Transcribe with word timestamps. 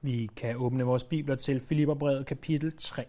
Vi 0.00 0.30
kan 0.36 0.56
åbne 0.56 0.84
vores 0.84 1.04
bibler 1.04 1.34
til 1.34 1.60
Filipperbrevet 1.60 2.26
kapitel 2.26 2.76
3. 2.78 3.04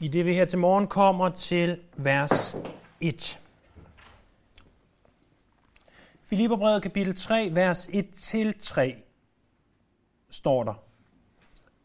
I 0.00 0.08
det 0.08 0.26
vi 0.26 0.34
her 0.34 0.44
til 0.44 0.58
morgen 0.58 0.86
kommer 0.86 1.28
til 1.28 1.80
vers 1.96 2.56
1. 3.00 3.40
Filipperbrevet 6.22 6.82
kapitel 6.82 7.16
3, 7.16 7.50
vers 7.52 7.86
1-3 7.86 8.94
står 10.30 10.64
der. 10.64 10.74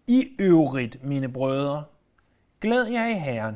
I 0.07 0.28
øvrigt, 0.39 1.04
mine 1.04 1.32
brødre, 1.32 1.84
glæd 2.62 2.86
jer 2.86 3.07
i 3.07 3.14
Herren. 3.20 3.55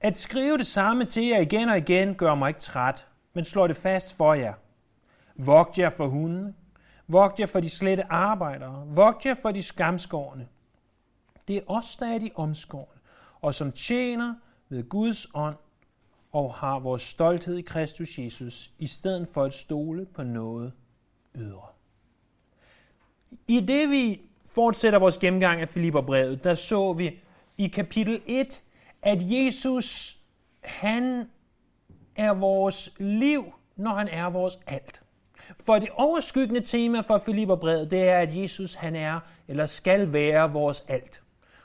At 0.00 0.18
skrive 0.18 0.58
det 0.58 0.66
samme 0.66 1.04
til 1.04 1.26
jer 1.26 1.38
igen 1.38 1.68
og 1.68 1.78
igen 1.78 2.14
gør 2.14 2.34
mig 2.34 2.48
ikke 2.48 2.60
træt, 2.60 3.06
men 3.32 3.44
slår 3.44 3.66
det 3.66 3.76
fast 3.76 4.16
for 4.16 4.34
jer. 4.34 4.54
Vogt 5.36 5.78
jer 5.78 5.90
for 5.90 6.06
hunden, 6.06 6.56
Vogt 7.08 7.40
jer 7.40 7.46
for 7.46 7.60
de 7.60 7.70
slette 7.70 8.12
arbejdere. 8.12 8.86
Vogt 8.86 9.26
jer 9.26 9.34
for 9.34 9.50
de 9.50 9.62
skamskårne. 9.62 10.48
Det 11.48 11.56
er 11.56 11.62
os, 11.66 11.96
der 11.96 12.06
er 12.06 12.18
de 12.18 12.30
omskårne, 12.34 13.00
og 13.40 13.54
som 13.54 13.72
tjener 13.72 14.34
ved 14.68 14.88
Guds 14.88 15.26
ånd 15.34 15.56
og 16.32 16.54
har 16.54 16.78
vores 16.78 17.02
stolthed 17.02 17.56
i 17.56 17.62
Kristus 17.62 18.18
Jesus, 18.18 18.72
i 18.78 18.86
stedet 18.86 19.28
for 19.28 19.44
at 19.44 19.54
stole 19.54 20.06
på 20.06 20.22
noget 20.22 20.72
ydre. 21.34 21.66
I 23.48 23.60
det 23.60 23.90
vi 23.90 24.20
fortsætter 24.44 24.98
vores 24.98 25.18
gennemgang 25.18 25.60
af 25.60 25.68
Filipperbrevet, 25.68 26.44
der 26.44 26.54
så 26.54 26.92
vi 26.92 27.20
i 27.56 27.68
kapitel 27.68 28.22
1, 28.26 28.62
at 29.02 29.18
Jesus, 29.22 30.18
han 30.60 31.30
er 32.16 32.34
vores 32.34 32.94
liv, 32.98 33.52
når 33.76 33.90
han 33.90 34.08
er 34.08 34.30
vores 34.30 34.58
alt. 34.66 35.01
For 35.60 35.78
det 35.78 35.88
overskyggende 35.92 36.60
tema 36.60 37.00
for 37.00 37.18
Filipperbrevet, 37.18 37.90
det 37.90 38.02
er, 38.02 38.18
at 38.18 38.36
Jesus 38.36 38.74
han 38.74 38.96
er, 38.96 39.20
eller 39.48 39.66
skal 39.66 40.12
være 40.12 40.52
vores 40.52 40.84
alt. 40.88 41.22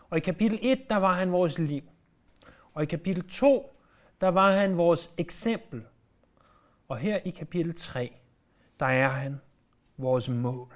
Og 0.10 0.18
i 0.18 0.22
kapitel 0.22 0.60
1, 0.62 0.90
der 0.90 0.96
var 0.98 1.14
han 1.14 1.32
vores 1.32 1.60
liv. 1.60 1.84
Og 2.74 2.84
i 2.84 2.86
kapitel 2.86 3.30
2, 3.30 3.76
der 4.22 4.28
var 4.28 4.52
han 4.52 4.78
vores 4.78 5.14
eksempel. 5.18 5.84
Og 6.88 6.98
her 6.98 7.18
i 7.26 7.30
kapitel 7.30 7.76
3, 7.76 8.14
der 8.80 8.86
er 8.86 9.10
han 9.10 9.42
vores 9.98 10.30
mål. 10.30 10.74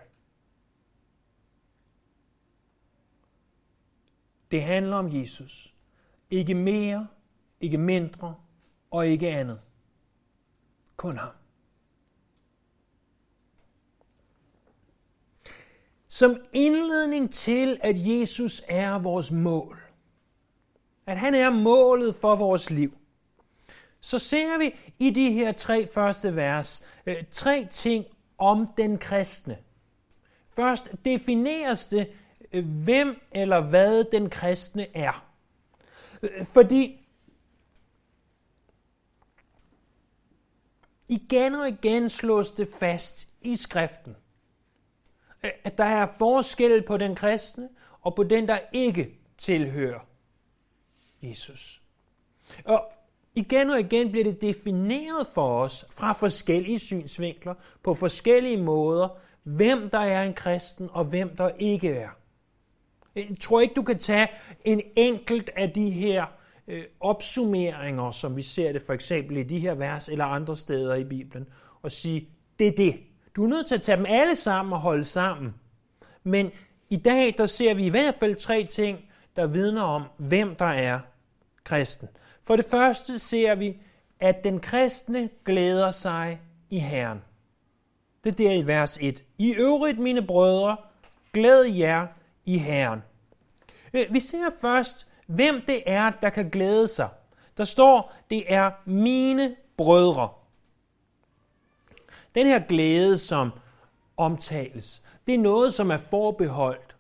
Det 4.52 4.64
handler 4.64 4.98
om 4.98 5.16
Jesus. 5.16 5.76
Ikke 6.30 6.54
mere, 6.54 7.08
ikke 7.62 7.78
mindre 7.78 8.36
og 8.92 9.08
ikke 9.08 9.30
andet. 9.30 9.62
Kun 10.98 11.18
ham. 11.18 11.41
Som 16.22 16.38
indledning 16.54 17.34
til, 17.34 17.80
at 17.84 17.96
Jesus 18.08 18.62
er 18.68 19.00
vores 19.00 19.32
mål. 19.32 19.82
At 21.06 21.18
han 21.18 21.36
er 21.36 21.50
målet 21.50 22.16
for 22.16 22.36
vores 22.36 22.70
liv. 22.70 22.98
Så 24.02 24.20
ser 24.20 24.58
vi 24.58 24.76
i 25.00 25.10
de 25.10 25.32
her 25.32 25.52
tre 25.52 25.88
første 25.88 26.36
vers 26.36 26.88
øh, 27.06 27.24
tre 27.32 27.68
ting 27.72 28.06
om 28.38 28.68
den 28.78 28.98
kristne. 28.98 29.58
Først 30.48 30.92
defineres 31.06 31.86
det, 31.86 32.12
øh, 32.52 32.66
hvem 32.84 33.22
eller 33.32 33.62
hvad 33.62 34.04
den 34.04 34.30
kristne 34.30 34.98
er. 34.98 35.26
Øh, 36.22 36.46
fordi 36.46 37.08
igen 41.08 41.56
og 41.56 41.68
igen 41.68 42.10
slås 42.10 42.52
det 42.52 42.70
fast 42.80 43.30
i 43.42 43.56
skriften, 43.56 44.16
at 45.44 45.78
der 45.78 45.84
er 45.84 46.08
forskel 46.18 46.82
på 46.82 46.98
den 46.98 47.16
kristne 47.16 47.70
og 48.02 48.16
på 48.16 48.24
den, 48.24 48.48
der 48.48 48.58
ikke 48.74 49.20
tilhører 49.38 50.00
Jesus. 51.22 51.82
Og 52.66 52.92
igen 53.36 53.70
og 53.70 53.80
igen 53.80 54.12
bliver 54.12 54.24
det 54.24 54.42
defineret 54.42 55.28
for 55.34 55.62
os 55.64 55.86
fra 55.92 56.14
forskellige 56.14 56.80
synsvinkler, 56.80 57.54
på 57.84 57.94
forskellige 57.94 58.58
måder, 58.58 59.10
hvem 59.44 59.90
der 59.90 60.00
er 60.00 60.24
en 60.24 60.34
kristen 60.34 60.90
og 60.92 61.06
hvem 61.06 61.36
der 61.36 61.50
ikke 61.60 61.90
er. 61.90 62.10
Jeg 63.16 63.38
tror 63.40 63.62
ikke, 63.62 63.74
du 63.74 63.82
kan 63.82 64.00
tage 64.00 64.28
en 64.66 64.82
enkelt 64.96 65.50
af 65.56 65.72
de 65.72 65.90
her 65.90 66.26
øh, 66.68 66.84
opsummeringer, 67.00 68.12
som 68.12 68.38
vi 68.38 68.42
ser 68.42 68.72
det 68.72 68.82
for 68.82 68.94
eksempel 68.94 69.38
i 69.38 69.44
de 69.44 69.60
her 69.60 69.74
vers 69.74 70.10
eller 70.10 70.26
andre 70.26 70.58
steder 70.58 70.96
i 70.96 71.04
Bibelen, 71.04 71.48
og 71.82 71.92
sige, 71.92 72.30
det 72.60 72.68
er 72.68 72.72
det. 72.72 73.00
Du 73.36 73.44
er 73.44 73.48
nødt 73.48 73.68
til 73.68 73.76
at 73.76 73.82
tage 73.82 73.98
dem 73.98 74.06
alle 74.10 74.36
sammen 74.36 74.74
og 74.74 74.80
holde 74.80 75.06
sammen. 75.06 75.56
Men 76.24 76.52
i 76.90 76.98
dag, 76.98 77.36
der 77.38 77.46
ser 77.46 77.74
vi 77.74 77.86
i 77.86 77.90
hvert 77.90 78.16
fald 78.16 78.36
tre 78.36 78.64
ting, 78.64 79.00
der 79.36 79.48
vidner 79.48 79.82
om, 79.82 80.04
hvem 80.18 80.56
der 80.56 80.66
er 80.66 81.00
kristen. 81.64 82.08
For 82.44 82.56
det 82.56 82.66
første 82.66 83.20
ser 83.20 83.56
vi, 83.56 83.78
at 84.20 84.44
den 84.44 84.60
kristne 84.60 85.30
glæder 85.46 85.92
sig 85.92 86.42
i 86.70 86.80
Herren. 86.80 87.22
Det 88.24 88.30
er 88.30 88.36
der 88.36 88.52
i 88.52 88.68
vers 88.68 88.98
1. 89.02 89.24
I 89.38 89.54
øvrigt, 89.54 90.00
mine 90.00 90.22
brødre, 90.22 90.78
glæd 91.34 91.64
jer 91.64 92.08
i 92.46 92.58
Herren. 92.58 93.04
Øh, 93.94 94.06
vi 94.10 94.20
ser 94.20 94.50
først, 94.62 95.08
hvem 95.28 95.62
det 95.68 95.84
er, 95.86 96.12
der 96.22 96.30
kan 96.30 96.50
glæde 96.50 96.88
sig. 96.88 97.10
Der 97.58 97.64
står, 97.64 98.14
det 98.30 98.54
er 98.54 98.72
mine 98.86 99.56
brødre. 99.78 100.30
Den 102.36 102.48
her 102.48 102.60
glæde, 102.60 103.18
som 103.18 103.52
omtales, 104.18 105.02
det 105.28 105.36
er 105.36 105.40
noget, 105.40 105.74
som 105.74 105.92
er 105.92 105.98
forbeholdt 105.98 106.96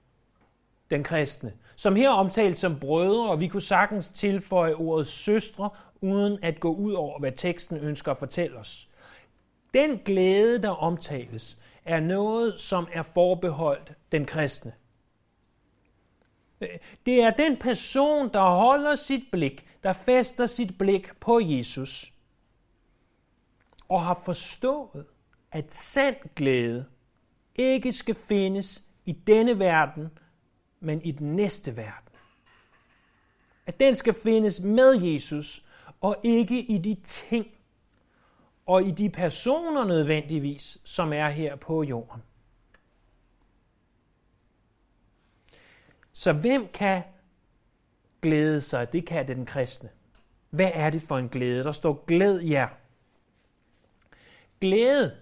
den 0.89 1.03
kristne. 1.03 1.53
Som 1.75 1.95
her 1.95 2.09
omtales 2.09 2.59
som 2.59 2.79
brødre, 2.79 3.29
og 3.29 3.39
vi 3.39 3.47
kunne 3.47 3.61
sagtens 3.61 4.07
tilføje 4.07 4.73
ordet 4.73 5.07
søstre, 5.07 5.69
uden 6.01 6.39
at 6.43 6.59
gå 6.59 6.73
ud 6.73 6.93
over, 6.93 7.19
hvad 7.19 7.31
teksten 7.31 7.77
ønsker 7.77 8.11
at 8.11 8.17
fortælle 8.17 8.57
os. 8.57 8.89
Den 9.73 9.97
glæde, 9.97 10.61
der 10.61 10.69
omtales, 10.69 11.57
er 11.85 11.99
noget, 11.99 12.61
som 12.61 12.87
er 12.91 13.01
forbeholdt 13.01 13.93
den 14.11 14.25
kristne. 14.25 14.73
Det 17.05 17.23
er 17.23 17.31
den 17.31 17.57
person, 17.57 18.33
der 18.33 18.41
holder 18.41 18.95
sit 18.95 19.23
blik, 19.31 19.67
der 19.83 19.93
fester 19.93 20.47
sit 20.47 20.77
blik 20.77 21.19
på 21.19 21.39
Jesus, 21.43 22.13
og 23.89 24.03
har 24.03 24.21
forstået, 24.25 25.05
at 25.51 25.75
sand 25.75 26.15
glæde 26.35 26.85
ikke 27.55 27.93
skal 27.93 28.15
findes 28.15 28.83
i 29.05 29.11
denne 29.11 29.59
verden, 29.59 30.09
men 30.79 31.01
i 31.01 31.11
den 31.11 31.35
næste 31.35 31.77
verden. 31.77 32.13
At 33.65 33.79
den 33.79 33.95
skal 33.95 34.13
findes 34.13 34.59
med 34.59 35.01
Jesus, 35.01 35.65
og 36.01 36.15
ikke 36.23 36.59
i 36.59 36.77
de 36.77 36.95
ting 37.03 37.47
og 38.65 38.83
i 38.83 38.91
de 38.91 39.09
personer 39.09 39.85
nødvendigvis, 39.85 40.77
som 40.85 41.13
er 41.13 41.29
her 41.29 41.55
på 41.55 41.83
jorden. 41.83 42.23
Så 46.13 46.33
hvem 46.33 46.67
kan 46.73 47.03
glæde 48.21 48.61
sig? 48.61 48.93
Det 48.93 49.07
kan 49.07 49.27
den 49.27 49.45
kristne. 49.45 49.89
Hvad 50.49 50.71
er 50.73 50.89
det 50.89 51.01
for 51.01 51.17
en 51.17 51.29
glæde? 51.29 51.63
Der 51.63 51.71
står 51.71 52.05
glæd 52.05 52.39
jer. 52.39 52.69
Glæde 54.61 55.17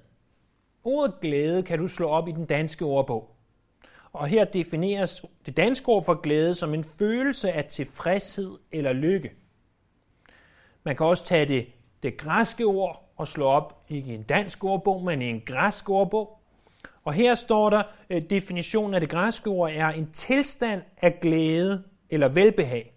Ordet 0.83 1.19
glæde 1.21 1.63
kan 1.63 1.79
du 1.79 1.87
slå 1.87 2.09
op 2.09 2.27
i 2.27 2.31
den 2.31 2.45
danske 2.45 2.85
ordbog. 2.85 3.35
Og 4.13 4.27
her 4.27 4.45
defineres 4.45 5.25
det 5.45 5.57
danske 5.57 5.89
ord 5.89 6.05
for 6.05 6.21
glæde 6.21 6.55
som 6.55 6.73
en 6.73 6.83
følelse 6.83 7.51
af 7.51 7.65
tilfredshed 7.65 8.57
eller 8.71 8.93
lykke. 8.93 9.31
Man 10.83 10.95
kan 10.95 11.05
også 11.05 11.25
tage 11.25 11.45
det, 11.45 11.65
det 12.03 12.17
græske 12.17 12.65
ord 12.65 13.11
og 13.15 13.27
slå 13.27 13.45
op, 13.45 13.85
ikke 13.89 14.11
i 14.11 14.15
en 14.15 14.23
dansk 14.23 14.63
ordbog, 14.63 15.03
men 15.03 15.21
i 15.21 15.25
en 15.25 15.41
græsk 15.45 15.89
ordbog. 15.89 16.39
Og 17.03 17.13
her 17.13 17.35
står 17.35 17.69
der, 17.69 17.83
at 18.09 18.29
definitionen 18.29 18.93
af 18.93 18.99
det 18.99 19.09
græske 19.09 19.49
ord 19.49 19.71
er 19.71 19.87
en 19.87 20.11
tilstand 20.11 20.81
af 21.01 21.19
glæde 21.21 21.83
eller 22.09 22.27
velbehag. 22.27 22.93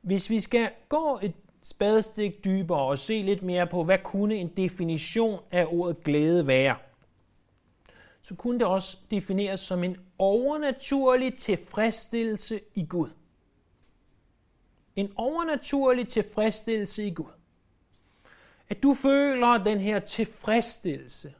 Hvis 0.00 0.30
vi 0.30 0.40
skal 0.40 0.70
gå 0.88 1.18
et 1.22 1.32
spadestik 1.64 2.44
dybere 2.44 2.80
og 2.80 2.98
se 2.98 3.22
lidt 3.22 3.42
mere 3.42 3.66
på, 3.66 3.84
hvad 3.84 3.98
kunne 4.04 4.34
en 4.34 4.48
definition 4.48 5.40
af 5.50 5.66
ordet 5.70 6.04
glæde 6.04 6.46
være, 6.46 6.76
så 8.22 8.34
kunne 8.34 8.58
det 8.58 8.66
også 8.66 8.98
defineres 9.10 9.60
som 9.60 9.84
en 9.84 9.96
overnaturlig 10.18 11.36
tilfredsstillelse 11.36 12.60
i 12.74 12.86
Gud. 12.86 13.10
En 14.96 15.12
overnaturlig 15.16 16.08
tilfredsstillelse 16.08 17.06
i 17.06 17.10
Gud. 17.10 17.30
At 18.68 18.82
du 18.82 18.94
føler 18.94 19.64
den 19.64 19.80
her 19.80 19.98
tilfredsstillelse 19.98 21.34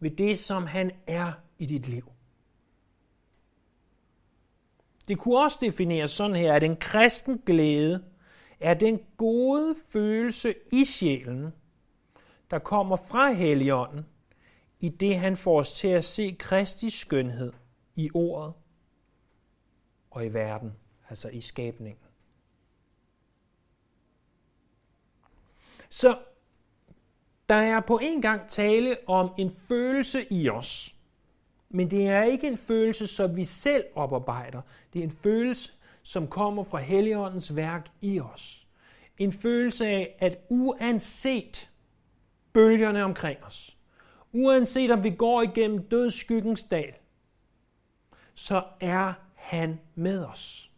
ved 0.00 0.10
det, 0.10 0.38
som 0.38 0.66
han 0.66 0.90
er 1.06 1.32
i 1.58 1.66
dit 1.66 1.88
liv. 1.88 2.12
Det 5.08 5.18
kunne 5.18 5.38
også 5.38 5.58
defineres 5.60 6.10
sådan 6.10 6.36
her, 6.36 6.54
at 6.54 6.62
en 6.62 6.76
kristen 6.76 7.38
glæde 7.46 8.04
er 8.60 8.74
den 8.74 9.00
gode 9.16 9.76
følelse 9.88 10.54
i 10.72 10.84
sjælen, 10.84 11.52
der 12.50 12.58
kommer 12.58 12.96
fra 12.96 13.32
Helligånden, 13.32 14.06
i 14.80 14.88
det 14.88 15.18
han 15.18 15.36
får 15.36 15.60
os 15.60 15.72
til 15.72 15.88
at 15.88 16.04
se 16.04 16.36
Kristi 16.38 16.90
skønhed 16.90 17.52
i 17.96 18.10
ordet 18.14 18.52
og 20.10 20.26
i 20.26 20.28
verden, 20.28 20.72
altså 21.08 21.28
i 21.28 21.40
skabningen. 21.40 22.04
Så 25.90 26.18
der 27.48 27.54
er 27.54 27.80
på 27.80 27.98
en 28.02 28.22
gang 28.22 28.48
tale 28.48 28.96
om 29.06 29.30
en 29.38 29.50
følelse 29.50 30.32
i 30.32 30.48
os, 30.48 30.96
men 31.68 31.90
det 31.90 32.06
er 32.06 32.22
ikke 32.22 32.46
en 32.46 32.58
følelse, 32.58 33.06
som 33.06 33.36
vi 33.36 33.44
selv 33.44 33.84
oparbejder. 33.94 34.62
Det 34.92 34.98
er 34.98 35.04
en 35.04 35.10
følelse, 35.10 35.72
som 36.02 36.28
kommer 36.28 36.64
fra 36.64 36.78
Helligåndens 36.78 37.56
værk 37.56 37.90
i 38.00 38.20
os. 38.20 38.66
En 39.18 39.32
følelse 39.32 39.86
af, 39.86 40.16
at 40.18 40.38
uanset 40.48 41.70
bølgerne 42.52 43.04
omkring 43.04 43.44
os, 43.44 43.76
uanset 44.32 44.90
om 44.90 45.04
vi 45.04 45.10
går 45.10 45.42
igennem 45.42 45.88
dødsskyggens 45.88 46.62
dal, 46.62 46.94
så 48.34 48.62
er 48.80 49.12
han 49.34 49.80
med 49.94 50.24
os. 50.24 50.70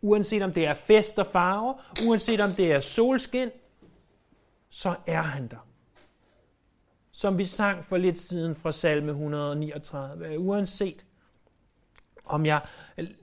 Uanset 0.00 0.42
om 0.42 0.52
det 0.52 0.66
er 0.66 0.74
fest 0.74 1.18
og 1.18 1.26
farver, 1.26 1.74
uanset 2.06 2.40
om 2.40 2.52
det 2.52 2.72
er 2.72 2.80
solskin, 2.80 3.50
så 4.68 4.96
er 5.06 5.22
han 5.22 5.48
der. 5.48 5.66
Som 7.10 7.38
vi 7.38 7.44
sang 7.44 7.84
for 7.84 7.96
lidt 7.96 8.18
siden 8.18 8.54
fra 8.54 8.72
salme 8.72 9.10
139. 9.10 10.38
Uanset 10.38 11.05
om 12.26 12.46
jeg 12.46 12.60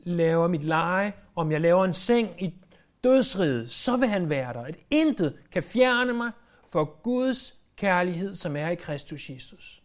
laver 0.03 0.47
mit 0.47 0.63
leje, 0.63 1.13
om 1.35 1.51
jeg 1.51 1.61
laver 1.61 1.85
en 1.85 1.93
seng 1.93 2.43
i 2.43 2.53
dødsriget, 3.03 3.71
så 3.71 3.97
vil 3.97 4.07
han 4.07 4.29
være 4.29 4.53
der. 4.53 4.61
At 4.61 4.77
intet 4.91 5.39
kan 5.51 5.63
fjerne 5.63 6.13
mig 6.13 6.31
for 6.71 7.01
Guds 7.03 7.59
kærlighed, 7.75 8.35
som 8.35 8.55
er 8.55 8.69
i 8.69 8.75
Kristus 8.75 9.29
Jesus. 9.29 9.83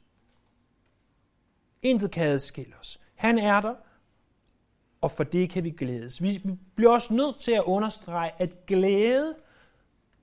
Intet 1.82 2.10
kan 2.10 2.26
adskille 2.26 2.74
os. 2.80 3.00
Han 3.14 3.38
er 3.38 3.60
der, 3.60 3.74
og 5.00 5.10
for 5.10 5.24
det 5.24 5.50
kan 5.50 5.64
vi 5.64 5.70
glædes. 5.70 6.22
Vi 6.22 6.42
bliver 6.74 6.92
også 6.92 7.14
nødt 7.14 7.40
til 7.40 7.52
at 7.52 7.62
understrege, 7.62 8.30
at 8.38 8.66
glæde, 8.66 9.34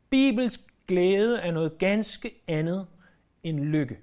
Bibels 0.10 0.60
glæde, 0.88 1.40
er 1.40 1.52
noget 1.52 1.78
ganske 1.78 2.44
andet 2.48 2.88
end 3.44 3.60
lykke. 3.60 4.00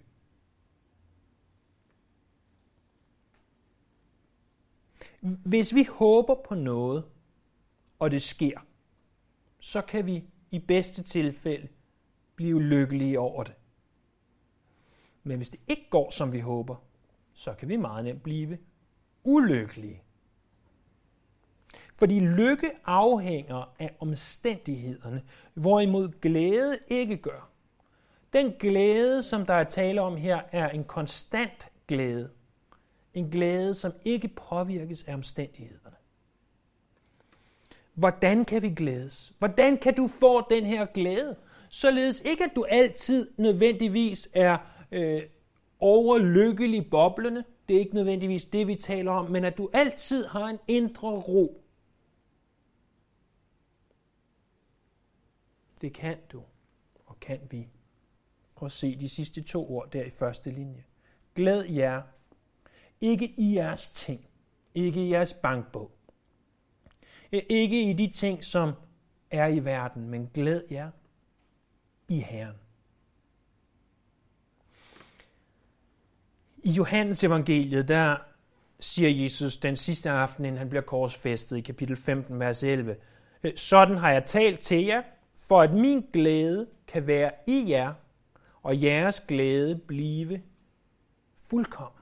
Hvis 5.23 5.75
vi 5.75 5.89
håber 5.91 6.35
på 6.49 6.55
noget, 6.55 7.05
og 7.99 8.11
det 8.11 8.23
sker, 8.23 8.59
så 9.61 9.83
kan 9.83 10.07
vi 10.07 10.25
i 10.51 10.59
bedste 10.59 11.03
tilfælde 11.03 11.69
blive 12.37 12.63
lykkelige 12.63 13.21
over 13.21 13.45
det. 13.45 13.55
Men 15.23 15.37
hvis 15.37 15.51
det 15.51 15.61
ikke 15.69 15.87
går, 15.91 16.11
som 16.11 16.33
vi 16.33 16.41
håber, 16.41 16.77
så 17.33 17.55
kan 17.55 17.69
vi 17.69 17.77
meget 17.77 18.05
nemt 18.05 18.23
blive 18.23 18.59
ulykkelige. 19.25 20.03
Fordi 21.95 22.21
lykke 22.21 22.71
afhænger 22.85 23.75
af 23.79 23.97
omstændighederne, 24.01 25.23
hvorimod 25.55 26.09
glæde 26.21 26.79
ikke 26.89 27.17
gør. 27.17 27.51
Den 28.33 28.53
glæde, 28.53 29.23
som 29.23 29.47
der 29.47 29.55
er 29.55 29.65
tale 29.65 30.01
om 30.01 30.17
her, 30.17 30.43
er 30.53 30.69
en 30.69 30.85
konstant 30.85 31.69
glæde. 31.89 32.31
En 33.15 33.31
glæde, 33.31 33.75
som 33.75 33.93
ikke 34.05 34.29
påvirkes 34.29 35.05
af 35.05 35.15
omstændighederne. 35.15 35.97
Hvordan 37.95 38.45
kan 38.45 38.63
vi 38.63 38.71
glædes? 38.71 39.33
Hvordan 39.39 39.79
kan 39.79 39.95
du 39.95 40.09
få 40.09 40.51
den 40.51 40.67
her 40.67 40.87
glæde? 40.87 41.37
Således 41.69 42.21
ikke, 42.21 42.45
at 42.45 42.51
du 42.57 42.65
altid 42.69 43.31
nødvendigvis 43.37 44.29
er 44.35 44.59
øh, 44.93 45.23
overlykkelig 45.81 46.91
boblende. 46.91 47.45
Det 47.69 47.77
er 47.77 47.81
ikke 47.81 47.95
nødvendigvis 47.95 48.45
det, 48.45 48.67
vi 48.67 48.75
taler 48.75 49.13
om, 49.13 49.31
men 49.31 49.45
at 49.45 49.59
du 49.59 49.71
altid 49.73 50.27
har 50.27 50.47
en 50.47 50.59
indre 50.69 51.09
ro. 51.09 51.63
Det 55.81 55.93
kan 55.93 56.19
du, 56.33 56.43
og 57.07 57.21
kan 57.21 57.41
vi. 57.51 57.69
Prøv 58.55 58.67
at 58.67 58.73
se 58.73 59.01
de 59.01 59.09
sidste 59.09 59.43
to 59.43 59.71
ord 59.71 59.91
der 59.91 60.05
i 60.05 60.11
første 60.11 60.51
linje. 60.51 60.85
Glæd 61.35 61.65
jer, 61.65 62.03
ikke 63.03 63.35
i 63.37 63.57
jeres 63.57 63.89
ting, 63.89 64.27
ikke 64.75 65.07
i 65.07 65.11
jeres 65.11 65.33
bankbog, 65.33 65.91
ikke 67.33 67.91
i 67.91 67.93
de 67.93 68.07
ting, 68.07 68.45
som 68.45 68.73
er 69.31 69.47
i 69.47 69.65
verden, 69.65 70.09
men 70.09 70.31
glæd 70.35 70.63
jer 70.71 70.91
i 72.09 72.21
Herren. 72.21 72.57
I 76.65 76.71
Johannes 76.71 77.25
evangeliet, 77.25 77.89
der 77.89 78.17
siger 78.81 79.09
Jesus 79.09 79.57
den 79.57 79.77
sidste 79.77 80.11
aften, 80.11 80.45
inden 80.45 80.59
han 80.59 80.69
bliver 80.69 80.83
korsfæstet 80.83 81.57
i 81.57 81.61
kapitel 81.61 81.97
15, 81.97 82.41
vers 82.41 82.63
11, 82.63 82.97
Sådan 83.57 83.97
har 83.97 84.11
jeg 84.11 84.25
talt 84.27 84.61
til 84.61 84.85
jer, 84.85 85.03
for 85.37 85.63
at 85.63 85.75
min 85.75 86.07
glæde 86.13 86.69
kan 86.87 87.07
være 87.07 87.31
i 87.47 87.65
jer, 87.69 87.95
og 88.63 88.83
jeres 88.83 89.21
glæde 89.21 89.79
blive 89.79 90.43
fuldkommen. 91.39 92.02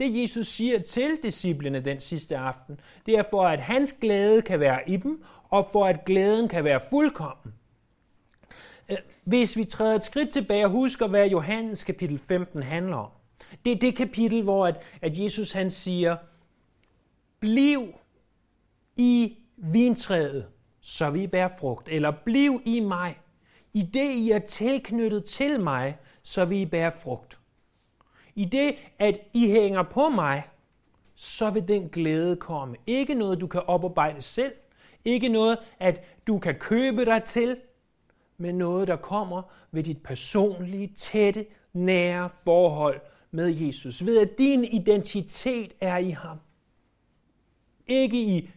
Det 0.00 0.22
Jesus 0.22 0.46
siger 0.46 0.78
til 0.78 1.16
disciplene 1.22 1.80
den 1.80 2.00
sidste 2.00 2.36
aften, 2.36 2.80
det 3.06 3.14
er 3.14 3.22
for, 3.30 3.46
at 3.46 3.60
hans 3.60 3.92
glæde 3.92 4.42
kan 4.42 4.60
være 4.60 4.90
i 4.90 4.96
dem, 4.96 5.24
og 5.48 5.68
for 5.72 5.86
at 5.86 6.04
glæden 6.04 6.48
kan 6.48 6.64
være 6.64 6.80
fuldkommen. 6.90 7.54
Øh, 8.90 8.96
hvis 9.24 9.56
vi 9.56 9.64
træder 9.64 9.94
et 9.94 10.04
skridt 10.04 10.30
tilbage 10.30 10.64
og 10.64 10.70
husker, 10.70 11.06
hvad 11.06 11.28
Johannes 11.28 11.84
kapitel 11.84 12.18
15 12.18 12.62
handler 12.62 12.96
om. 12.96 13.10
Det 13.64 13.72
er 13.72 13.78
det 13.78 13.96
kapitel, 13.96 14.42
hvor 14.42 14.66
at, 14.66 14.82
at 15.02 15.18
Jesus 15.18 15.52
han 15.52 15.70
siger, 15.70 16.16
bliv 17.40 17.94
i 18.96 19.36
vintræet, 19.56 20.46
så 20.80 21.10
vi 21.10 21.26
bærer 21.26 21.50
frugt. 21.60 21.88
Eller 21.88 22.12
bliv 22.24 22.62
i 22.64 22.80
mig, 22.80 23.18
i 23.72 23.82
det 23.82 24.12
I 24.12 24.30
er 24.30 24.38
tilknyttet 24.38 25.24
til 25.24 25.60
mig, 25.60 25.98
så 26.22 26.44
vi 26.44 26.66
bærer 26.66 26.90
frugt. 26.90 27.39
I 28.34 28.44
det, 28.44 28.74
at 28.98 29.18
I 29.34 29.50
hænger 29.50 29.82
på 29.82 30.08
mig, 30.08 30.42
så 31.14 31.50
vil 31.50 31.68
den 31.68 31.88
glæde 31.88 32.36
komme. 32.36 32.76
Ikke 32.86 33.14
noget, 33.14 33.40
du 33.40 33.46
kan 33.46 33.62
oparbejde 33.66 34.22
selv. 34.22 34.52
Ikke 35.04 35.28
noget, 35.28 35.58
at 35.78 36.00
du 36.26 36.38
kan 36.38 36.54
købe 36.54 37.04
dig 37.04 37.24
til. 37.24 37.56
Men 38.36 38.54
noget, 38.54 38.88
der 38.88 38.96
kommer 38.96 39.42
ved 39.72 39.82
dit 39.82 40.02
personlige, 40.02 40.92
tætte, 40.96 41.46
nære 41.72 42.30
forhold 42.44 43.00
med 43.30 43.48
Jesus. 43.48 44.06
Ved 44.06 44.18
at 44.18 44.38
din 44.38 44.64
identitet 44.64 45.72
er 45.80 45.96
i 45.96 46.10
ham. 46.10 46.38
Ikke 47.86 48.22
i 48.22 48.50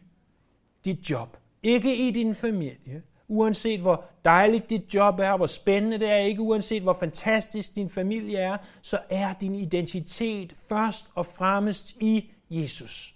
dit 0.86 1.10
job. 1.10 1.38
Ikke 1.64 2.08
i 2.08 2.12
din 2.12 2.36
familie. 2.36 3.04
Uanset 3.34 3.80
hvor 3.80 4.06
dejligt 4.26 4.70
dit 4.70 4.94
job 4.94 5.20
er, 5.20 5.38
hvor 5.38 5.48
spændende 5.48 6.00
det 6.00 6.10
er, 6.10 6.18
ikke 6.18 6.42
uanset 6.42 6.84
hvor 6.84 6.94
fantastisk 6.94 7.76
din 7.76 7.90
familie 7.90 8.38
er, 8.38 8.58
så 8.82 9.00
er 9.10 9.34
din 9.34 9.56
identitet 9.56 10.56
først 10.68 11.12
og 11.16 11.26
fremmest 11.26 11.92
i 11.92 12.32
Jesus. 12.50 13.16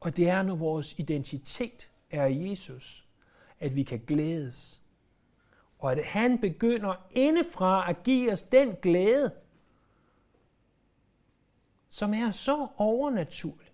Og 0.00 0.16
det 0.16 0.28
er, 0.28 0.42
når 0.42 0.56
vores 0.56 0.98
identitet 0.98 1.88
er 2.10 2.26
i 2.26 2.50
Jesus, 2.50 3.08
at 3.60 3.76
vi 3.76 3.82
kan 3.82 4.02
glædes. 4.06 4.80
Og 5.78 5.92
at 5.92 6.04
han 6.04 6.38
begynder 6.38 6.94
indefra 7.10 7.90
at 7.90 8.02
give 8.02 8.32
os 8.32 8.42
den 8.42 8.76
glæde, 8.82 9.30
som 11.90 12.14
er 12.14 12.30
så 12.30 12.68
overnaturlig. 12.76 13.69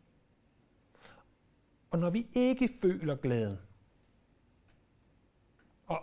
Og 1.97 2.01
når 2.01 2.11
vi 2.11 2.27
ikke 2.35 2.69
føler 2.83 3.15
glæden, 3.15 3.59
og 5.87 6.03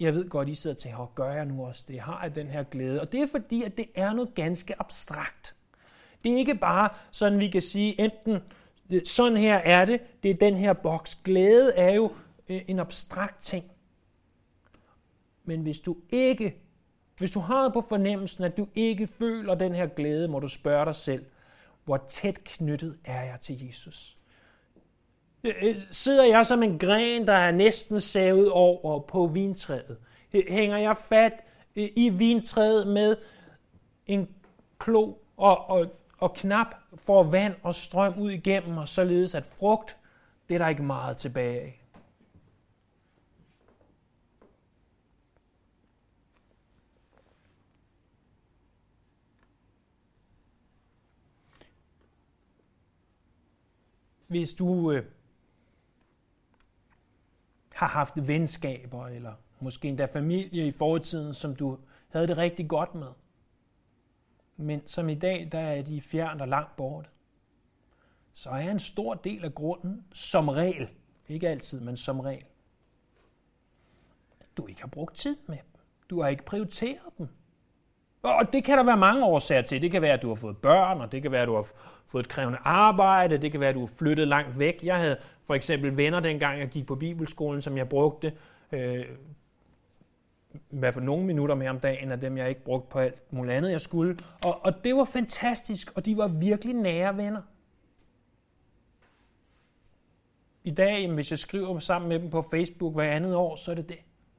jeg 0.00 0.14
ved 0.14 0.28
godt, 0.28 0.48
I 0.48 0.54
sidder 0.54 0.76
og 0.76 0.78
tænker, 0.78 1.12
gør 1.14 1.32
jeg 1.32 1.46
nu 1.46 1.64
også 1.64 1.84
det? 1.88 2.00
Har 2.00 2.22
jeg 2.22 2.34
den 2.34 2.46
her 2.46 2.62
glæde? 2.62 3.00
Og 3.00 3.12
det 3.12 3.20
er 3.20 3.26
fordi, 3.30 3.62
at 3.62 3.76
det 3.76 3.86
er 3.94 4.12
noget 4.12 4.34
ganske 4.34 4.80
abstrakt. 4.80 5.56
Det 6.24 6.32
er 6.32 6.36
ikke 6.36 6.54
bare 6.54 6.88
sådan, 7.10 7.38
vi 7.38 7.48
kan 7.48 7.62
sige, 7.62 8.00
enten 8.00 8.38
øh, 8.90 9.06
sådan 9.06 9.36
her 9.38 9.56
er 9.56 9.84
det, 9.84 10.22
det 10.22 10.30
er 10.30 10.34
den 10.34 10.54
her 10.54 10.72
boks. 10.72 11.14
Glæde 11.14 11.72
er 11.74 11.94
jo 11.94 12.12
øh, 12.50 12.60
en 12.66 12.78
abstrakt 12.78 13.42
ting. 13.42 13.64
Men 15.44 15.62
hvis 15.62 15.80
du 15.80 15.96
ikke, 16.10 16.56
hvis 17.18 17.30
du 17.30 17.40
har 17.40 17.68
på 17.68 17.80
fornemmelsen, 17.88 18.44
at 18.44 18.56
du 18.56 18.68
ikke 18.74 19.06
føler 19.06 19.54
den 19.54 19.74
her 19.74 19.86
glæde, 19.86 20.28
må 20.28 20.40
du 20.40 20.48
spørge 20.48 20.84
dig 20.84 20.94
selv, 20.94 21.24
hvor 21.84 22.04
tæt 22.08 22.44
knyttet 22.44 22.98
er 23.04 23.22
jeg 23.22 23.40
til 23.40 23.66
Jesus? 23.66 24.19
Øh, 25.44 25.76
sidder 25.90 26.24
jeg 26.24 26.46
som 26.46 26.62
en 26.62 26.78
gren, 26.78 27.26
der 27.26 27.32
er 27.32 27.52
næsten 27.52 28.00
savet 28.00 28.50
over 28.50 29.00
på 29.00 29.26
vintræet? 29.26 29.96
Hænger 30.48 30.76
jeg 30.76 30.96
fat 30.96 31.32
øh, 31.76 31.88
i 31.96 32.10
vintræet 32.10 32.86
med 32.86 33.16
en 34.06 34.28
klo 34.78 35.14
og, 35.36 35.70
og, 35.70 35.86
og 36.18 36.34
knap 36.34 36.74
for 36.94 37.22
vand 37.22 37.54
og 37.62 37.74
strøm 37.74 38.18
ud 38.18 38.30
igennem, 38.30 38.78
og 38.78 38.88
således 38.88 39.34
at 39.34 39.46
frugt, 39.46 39.96
det 40.48 40.54
er 40.54 40.58
der 40.58 40.68
ikke 40.68 40.82
meget 40.82 41.16
tilbage 41.16 41.60
af. 41.60 41.76
Hvis 54.26 54.52
du 54.52 54.92
øh, 54.92 55.04
har 57.80 57.86
haft 57.86 58.26
venskaber, 58.28 59.06
eller 59.06 59.34
måske 59.60 59.88
endda 59.88 60.04
familie 60.04 60.66
i 60.66 60.72
fortiden, 60.72 61.34
som 61.34 61.56
du 61.56 61.78
havde 62.08 62.26
det 62.26 62.36
rigtig 62.36 62.68
godt 62.68 62.94
med. 62.94 63.08
Men 64.56 64.86
som 64.86 65.08
i 65.08 65.14
dag, 65.14 65.48
der 65.52 65.58
er 65.58 65.82
de 65.82 66.00
fjernt 66.00 66.42
og 66.42 66.48
langt 66.48 66.76
bort. 66.76 67.10
Så 68.32 68.50
er 68.50 68.70
en 68.70 68.78
stor 68.78 69.14
del 69.14 69.44
af 69.44 69.54
grunden, 69.54 70.06
som 70.12 70.48
regel, 70.48 70.88
ikke 71.28 71.48
altid, 71.48 71.80
men 71.80 71.96
som 71.96 72.20
regel, 72.20 72.44
at 74.40 74.46
du 74.56 74.66
ikke 74.66 74.80
har 74.80 74.88
brugt 74.88 75.16
tid 75.16 75.36
med 75.46 75.56
dem. 75.56 75.80
Du 76.10 76.20
har 76.22 76.28
ikke 76.28 76.44
prioriteret 76.44 77.18
dem. 77.18 77.28
Og 78.22 78.52
det 78.52 78.64
kan 78.64 78.78
der 78.78 78.84
være 78.84 78.96
mange 78.96 79.24
årsager 79.24 79.62
til. 79.62 79.82
Det 79.82 79.90
kan 79.90 80.02
være, 80.02 80.12
at 80.12 80.22
du 80.22 80.28
har 80.28 80.34
fået 80.34 80.56
børn, 80.56 81.00
og 81.00 81.12
det 81.12 81.22
kan 81.22 81.32
være, 81.32 81.42
at 81.42 81.48
du 81.48 81.54
har 81.54 81.66
fået 82.06 82.22
et 82.22 82.28
krævende 82.28 82.58
arbejde, 82.64 83.38
det 83.38 83.50
kan 83.50 83.60
være, 83.60 83.68
at 83.68 83.74
du 83.74 83.80
har 83.80 83.92
flyttet 83.98 84.28
langt 84.28 84.58
væk. 84.58 84.80
Jeg 84.82 84.96
havde 84.96 85.16
for 85.46 85.54
eksempel 85.54 85.96
venner 85.96 86.20
dengang, 86.20 86.60
jeg 86.60 86.68
gik 86.68 86.86
på 86.86 86.94
bibelskolen, 86.94 87.62
som 87.62 87.76
jeg 87.76 87.88
brugte 87.88 88.32
øh, 88.72 89.04
i 90.54 90.78
hvert 90.78 90.94
fald 90.94 91.04
nogle 91.04 91.26
minutter 91.26 91.54
mere 91.54 91.70
om 91.70 91.80
dagen, 91.80 92.12
af 92.12 92.20
dem 92.20 92.36
jeg 92.36 92.48
ikke 92.48 92.64
brugte 92.64 92.90
på 92.90 92.98
alt 92.98 93.32
muligt 93.32 93.54
andet, 93.54 93.70
jeg 93.70 93.80
skulle. 93.80 94.18
Og, 94.44 94.64
og 94.64 94.84
det 94.84 94.96
var 94.96 95.04
fantastisk, 95.04 95.92
og 95.94 96.06
de 96.06 96.16
var 96.16 96.28
virkelig 96.28 96.74
nære 96.74 97.16
venner. 97.16 97.42
I 100.64 100.70
dag, 100.70 101.00
jamen, 101.00 101.14
hvis 101.14 101.30
jeg 101.30 101.38
skriver 101.38 101.78
sammen 101.78 102.08
med 102.08 102.18
dem 102.18 102.30
på 102.30 102.42
Facebook 102.50 102.94
hver 102.94 103.12
andet 103.12 103.34
år, 103.34 103.56
så 103.56 103.70
er 103.70 103.74
det 103.74 103.88
det. 103.88 103.98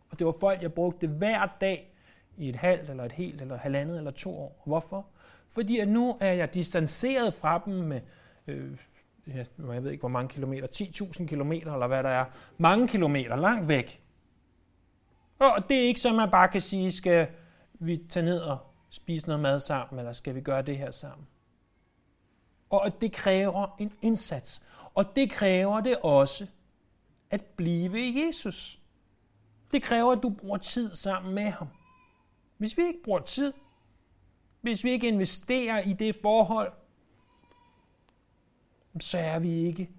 Og 0.09 0.19
det 0.19 0.25
var 0.25 0.35
folk, 0.39 0.61
jeg 0.61 0.73
brugte 0.73 1.07
hver 1.07 1.57
dag 1.61 1.90
i 2.37 2.49
et 2.49 2.55
halvt, 2.55 2.89
eller 2.89 3.03
et 3.03 3.11
helt, 3.11 3.41
eller 3.41 3.57
halvandet, 3.57 3.97
eller 3.97 4.11
to 4.11 4.37
år. 4.37 4.61
Hvorfor? 4.65 5.05
Fordi 5.49 5.79
at 5.79 5.87
nu 5.87 6.17
er 6.19 6.31
jeg 6.31 6.53
distanceret 6.53 7.33
fra 7.33 7.61
dem 7.65 7.73
med, 7.73 8.01
øh, 8.47 8.77
jeg 9.27 9.83
ved 9.83 9.91
ikke 9.91 10.01
hvor 10.01 10.09
mange 10.09 10.29
kilometer, 10.29 10.67
10.000 10.67 11.27
kilometer, 11.27 11.73
eller 11.73 11.87
hvad 11.87 12.03
der 12.03 12.09
er, 12.09 12.25
mange 12.57 12.87
kilometer 12.87 13.35
langt 13.35 13.67
væk. 13.67 14.03
Og 15.39 15.69
det 15.69 15.77
er 15.77 15.87
ikke 15.87 15.99
så, 15.99 16.13
man 16.13 16.31
bare 16.31 16.47
kan 16.47 16.61
sige, 16.61 16.91
skal 16.91 17.27
vi 17.73 18.01
tage 18.09 18.25
ned 18.25 18.39
og 18.39 18.57
spise 18.89 19.27
noget 19.27 19.41
mad 19.41 19.59
sammen, 19.59 19.99
eller 19.99 20.13
skal 20.13 20.35
vi 20.35 20.41
gøre 20.41 20.61
det 20.61 20.77
her 20.77 20.91
sammen? 20.91 21.27
Og 22.69 23.01
det 23.01 23.11
kræver 23.13 23.75
en 23.79 23.91
indsats. 24.01 24.61
Og 24.93 25.15
det 25.15 25.31
kræver 25.31 25.81
det 25.81 25.97
også 25.97 26.47
at 27.29 27.41
blive 27.41 27.99
i 27.99 28.25
Jesus. 28.25 28.79
Det 29.71 29.83
kræver, 29.83 30.11
at 30.11 30.23
du 30.23 30.29
bruger 30.29 30.57
tid 30.57 30.95
sammen 30.95 31.35
med 31.35 31.49
ham. 31.49 31.67
Hvis 32.61 32.77
vi 32.77 32.83
ikke 32.83 33.03
bruger 33.03 33.19
tid, 33.19 33.53
hvis 34.61 34.83
vi 34.83 34.91
ikke 34.91 35.07
investerer 35.07 35.79
i 35.79 35.93
det 35.93 36.15
forhold, 36.15 36.71
så 38.99 39.17
er 39.17 39.39
vi 39.39 39.53
ikke 39.53 39.89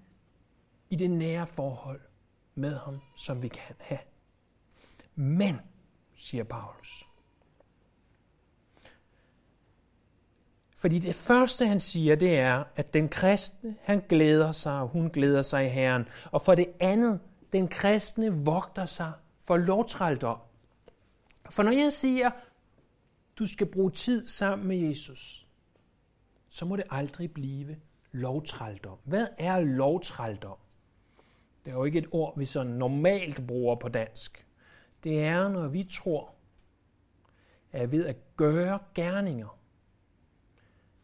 i 0.89 0.95
det 0.95 1.11
nære 1.11 1.47
forhold 1.47 2.01
med 2.55 2.77
ham, 2.77 3.01
som 3.15 3.41
vi 3.41 3.47
kan 3.47 3.75
have. 3.79 3.99
Men, 5.15 5.59
siger 6.15 6.43
Paulus, 6.43 7.07
Fordi 10.77 10.99
det 10.99 11.15
første, 11.15 11.67
han 11.67 11.79
siger, 11.79 12.15
det 12.15 12.39
er, 12.39 12.63
at 12.75 12.93
den 12.93 13.09
kristne, 13.09 13.75
han 13.81 14.03
glæder 14.09 14.51
sig, 14.51 14.79
og 14.79 14.87
hun 14.87 15.09
glæder 15.09 15.41
sig 15.41 15.65
i 15.65 15.69
Herren. 15.69 16.07
Og 16.31 16.41
for 16.41 16.55
det 16.55 16.67
andet, 16.79 17.19
den 17.53 17.67
kristne 17.67 18.45
vogter 18.45 18.85
sig 18.85 19.11
for 19.43 19.57
lovtrældom. 19.57 20.37
For 21.49 21.63
når 21.63 21.71
jeg 21.71 21.93
siger, 21.93 22.31
du 23.39 23.47
skal 23.47 23.67
bruge 23.67 23.91
tid 23.91 24.27
sammen 24.27 24.67
med 24.67 24.77
Jesus, 24.77 25.47
så 26.49 26.65
må 26.65 26.75
det 26.75 26.85
aldrig 26.89 27.33
blive 27.33 27.77
lovtrældom. 28.11 28.97
Hvad 29.03 29.27
er 29.37 29.59
lovtrældom? 29.59 30.57
Det 31.65 31.71
er 31.71 31.75
jo 31.75 31.83
ikke 31.83 31.99
et 31.99 32.07
ord, 32.11 32.39
vi 32.39 32.45
så 32.45 32.63
normalt 32.63 33.47
bruger 33.47 33.75
på 33.75 33.89
dansk. 33.89 34.45
Det 35.03 35.23
er, 35.23 35.49
når 35.49 35.67
vi 35.67 35.83
tror, 35.91 36.33
at 37.71 37.91
ved 37.91 38.05
at 38.05 38.15
gøre 38.35 38.79
gerninger, 38.93 39.59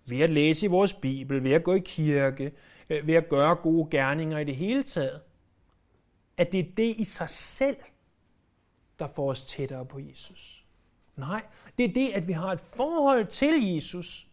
ved 0.05 0.19
at 0.19 0.29
læse 0.29 0.65
i 0.65 0.69
vores 0.69 0.93
Bibel, 0.93 1.43
ved 1.43 1.51
at 1.51 1.63
gå 1.63 1.73
i 1.73 1.81
kirke, 1.85 2.51
øh, 2.89 3.07
ved 3.07 3.13
at 3.13 3.29
gøre 3.29 3.55
gode 3.55 3.89
gerninger 3.89 4.37
i 4.37 4.43
det 4.43 4.55
hele 4.55 4.83
taget, 4.83 5.21
at 6.37 6.51
det 6.51 6.59
er 6.59 6.71
det 6.77 6.95
i 6.97 7.03
sig 7.03 7.29
selv, 7.29 7.77
der 8.99 9.07
får 9.07 9.29
os 9.29 9.45
tættere 9.45 9.85
på 9.85 9.99
Jesus. 9.99 10.58
Nej, 11.19 11.43
det 11.77 11.89
er 11.89 11.93
det, 11.93 12.11
at 12.11 12.27
vi 12.27 12.33
har 12.33 12.51
et 12.51 12.59
forhold 12.59 13.27
til 13.27 13.73
Jesus, 13.73 14.27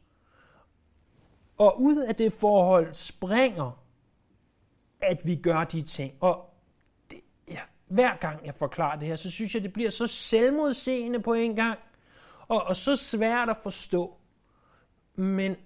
og 1.59 1.83
ud 1.83 1.97
af 1.97 2.15
det 2.15 2.33
forhold 2.33 2.95
springer, 2.95 3.83
at 5.01 5.21
vi 5.25 5.37
gør 5.37 5.65
de 5.65 5.83
ting. 5.83 6.15
Og 6.21 6.55
det, 7.11 7.21
ja, 7.49 7.61
hver 7.87 8.17
gang 8.17 8.47
jeg 8.47 8.55
forklarer 8.55 8.99
det 8.99 9.09
her, 9.09 9.17
så 9.17 9.31
synes 9.31 9.55
jeg, 9.55 9.63
det 9.63 9.73
bliver 9.73 9.91
så 9.91 10.07
selvmodseende 10.07 11.21
på 11.21 11.33
en 11.33 11.57
gang, 11.57 11.79
og, 12.49 12.63
og 12.63 12.77
så 12.77 12.97
svært 12.97 13.51
at 13.51 13.57
forstå. 13.57 14.17
Men 15.15 15.57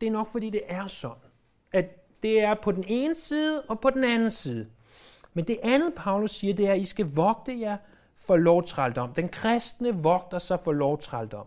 det 0.00 0.06
er 0.06 0.12
nok 0.12 0.32
fordi, 0.32 0.50
det 0.50 0.62
er 0.66 0.86
sådan, 0.86 1.30
at 1.72 1.84
det 2.22 2.40
er 2.40 2.54
på 2.54 2.72
den 2.72 2.84
ene 2.88 3.14
side 3.14 3.62
og 3.62 3.80
på 3.80 3.90
den 3.90 4.04
anden 4.04 4.30
side. 4.30 4.70
Men 5.34 5.44
det 5.44 5.58
andet, 5.62 5.94
Paulus 5.94 6.30
siger, 6.30 6.54
det 6.54 6.66
er, 6.68 6.72
at 6.72 6.80
I 6.80 6.84
skal 6.84 7.06
vogte 7.14 7.60
jer 7.60 7.76
for 8.26 8.36
lovtrældom. 8.36 9.14
Den 9.14 9.28
kristne 9.28 9.94
vogter 9.94 10.38
sig 10.38 10.60
for 10.60 10.72
lovtrældom. 10.72 11.46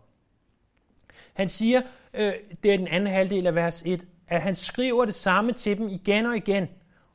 Han 1.33 1.49
siger, 1.49 1.81
øh, 2.13 2.33
det 2.63 2.73
er 2.73 2.77
den 2.77 2.87
anden 2.87 3.13
halvdel 3.13 3.47
af 3.47 3.55
vers 3.55 3.83
1, 3.85 4.07
at 4.27 4.41
han 4.41 4.55
skriver 4.55 5.05
det 5.05 5.15
samme 5.15 5.51
til 5.51 5.77
dem 5.77 5.87
igen 5.87 6.25
og 6.25 6.37
igen. 6.37 6.67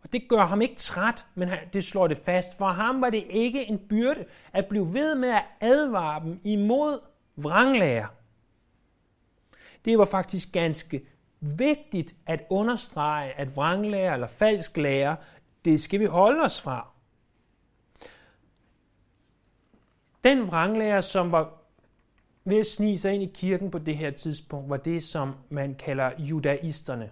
Og 0.02 0.12
det 0.12 0.28
gør 0.28 0.46
ham 0.46 0.60
ikke 0.60 0.76
træt, 0.76 1.26
men 1.34 1.50
det 1.72 1.84
slår 1.84 2.06
det 2.06 2.18
fast. 2.18 2.58
For 2.58 2.66
ham 2.66 3.00
var 3.00 3.10
det 3.10 3.24
ikke 3.30 3.68
en 3.68 3.78
byrde 3.78 4.24
at 4.52 4.66
blive 4.66 4.94
ved 4.94 5.14
med 5.14 5.28
at 5.28 5.42
advare 5.60 6.24
dem 6.24 6.40
imod 6.44 7.00
vranglærer. 7.36 8.06
Det 9.84 9.98
var 9.98 10.04
faktisk 10.04 10.52
ganske 10.52 11.06
vigtigt 11.40 12.14
at 12.26 12.46
understrege, 12.50 13.32
at 13.32 13.56
vranglærer 13.56 14.14
eller 14.14 14.26
falsk 14.26 14.76
lærer, 14.76 15.16
det 15.64 15.80
skal 15.80 16.00
vi 16.00 16.04
holde 16.04 16.42
os 16.42 16.60
fra. 16.60 16.88
Den 20.24 20.46
vranglærer, 20.46 21.00
som 21.00 21.32
var 21.32 21.52
ved 22.44 22.60
at 22.60 22.66
snige 22.66 22.98
sig 22.98 23.14
ind 23.14 23.22
i 23.22 23.30
kirken 23.34 23.70
på 23.70 23.78
det 23.78 23.96
her 23.96 24.10
tidspunkt, 24.10 24.70
var 24.70 24.76
det, 24.76 25.02
som 25.02 25.34
man 25.48 25.74
kalder 25.74 26.10
judaisterne. 26.18 27.10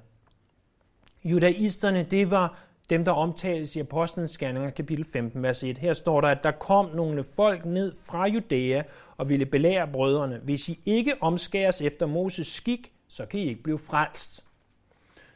Judaisterne, 1.24 2.02
det 2.02 2.30
var 2.30 2.58
dem, 2.90 3.04
der 3.04 3.12
omtales 3.12 3.76
i 3.76 3.80
Apostlenes 3.80 4.38
Gerninger, 4.38 4.70
kapitel 4.70 5.04
15, 5.04 5.42
vers 5.42 5.62
1. 5.62 5.78
Her 5.78 5.92
står 5.92 6.20
der, 6.20 6.28
at 6.28 6.44
der 6.44 6.50
kom 6.50 6.90
nogle 6.94 7.24
folk 7.24 7.64
ned 7.64 7.94
fra 8.06 8.26
Judæa 8.26 8.82
og 9.16 9.28
ville 9.28 9.46
belære 9.46 9.88
brødrene. 9.92 10.38
Hvis 10.38 10.68
I 10.68 10.80
ikke 10.84 11.22
omskæres 11.22 11.82
efter 11.82 12.06
Moses 12.06 12.46
skik, 12.46 12.92
så 13.08 13.26
kan 13.26 13.40
I 13.40 13.48
ikke 13.48 13.62
blive 13.62 13.78
frelst. 13.78 14.44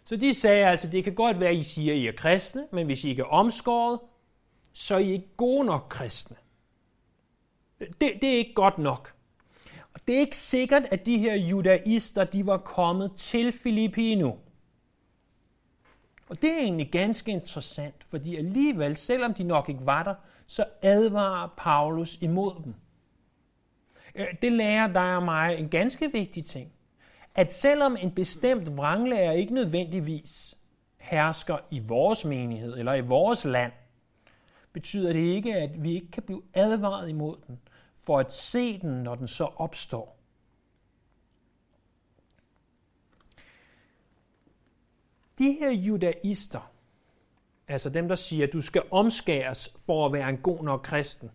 Så 0.04 0.16
de 0.16 0.34
sagde 0.34 0.66
altså, 0.66 0.88
det 0.88 1.04
kan 1.04 1.14
godt 1.14 1.40
være, 1.40 1.50
at 1.50 1.56
I 1.56 1.62
siger, 1.62 1.92
at 1.92 1.98
I 1.98 2.06
er 2.06 2.12
kristne, 2.12 2.66
men 2.70 2.86
hvis 2.86 3.04
I 3.04 3.08
ikke 3.08 3.22
er 3.22 3.26
omskåret, 3.26 3.98
så 4.72 4.94
er 4.94 4.98
I 4.98 5.12
ikke 5.12 5.28
gode 5.36 5.64
nok 5.64 5.86
kristne. 5.88 6.36
Det, 8.00 8.12
det 8.20 8.24
er 8.24 8.38
ikke 8.38 8.54
godt 8.54 8.78
nok. 8.78 9.14
Og 9.94 10.00
det 10.06 10.14
er 10.14 10.20
ikke 10.20 10.36
sikkert, 10.36 10.82
at 10.90 11.06
de 11.06 11.18
her 11.18 11.34
judaister, 11.34 12.24
de 12.24 12.46
var 12.46 12.58
kommet 12.58 13.12
til 13.16 13.52
Filippi 13.52 14.12
endnu. 14.12 14.38
Og 16.28 16.42
det 16.42 16.52
er 16.52 16.58
egentlig 16.58 16.92
ganske 16.92 17.32
interessant, 17.32 18.04
fordi 18.04 18.36
alligevel, 18.36 18.96
selvom 18.96 19.34
de 19.34 19.42
nok 19.42 19.68
ikke 19.68 19.86
var 19.86 20.02
der, 20.02 20.14
så 20.46 20.64
advarer 20.82 21.48
Paulus 21.56 22.18
imod 22.20 22.52
dem. 22.64 22.74
Øh, 24.14 24.26
det 24.42 24.52
lærer 24.52 24.92
dig 24.92 25.16
og 25.16 25.22
mig 25.22 25.58
en 25.58 25.68
ganske 25.68 26.12
vigtig 26.12 26.44
ting 26.44 26.72
at 27.34 27.52
selvom 27.52 27.96
en 28.00 28.10
bestemt 28.10 28.76
vranglærer 28.76 29.32
ikke 29.32 29.54
nødvendigvis 29.54 30.54
hersker 30.98 31.58
i 31.70 31.78
vores 31.78 32.24
menighed 32.24 32.78
eller 32.78 32.94
i 32.94 33.00
vores 33.00 33.44
land, 33.44 33.72
betyder 34.72 35.12
det 35.12 35.20
ikke, 35.20 35.56
at 35.56 35.82
vi 35.82 35.94
ikke 35.94 36.10
kan 36.10 36.22
blive 36.22 36.42
advaret 36.54 37.08
imod 37.08 37.36
den, 37.46 37.60
for 38.06 38.18
at 38.18 38.32
se 38.32 38.80
den, 38.80 39.02
når 39.02 39.14
den 39.14 39.28
så 39.28 39.44
opstår. 39.44 40.18
De 45.38 45.52
her 45.52 45.70
judaister, 45.70 46.72
altså 47.68 47.90
dem, 47.90 48.08
der 48.08 48.14
siger, 48.14 48.46
at 48.46 48.52
du 48.52 48.62
skal 48.62 48.82
omskæres 48.90 49.74
for 49.86 50.06
at 50.06 50.12
være 50.12 50.30
en 50.30 50.38
god 50.38 50.64
nok 50.64 50.82
kristen, 50.82 51.30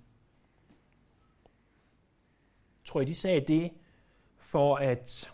tror 2.85 2.99
jeg, 2.99 3.07
de 3.07 3.15
sagde 3.15 3.41
det 3.41 3.71
for 4.37 4.75
at 4.75 5.33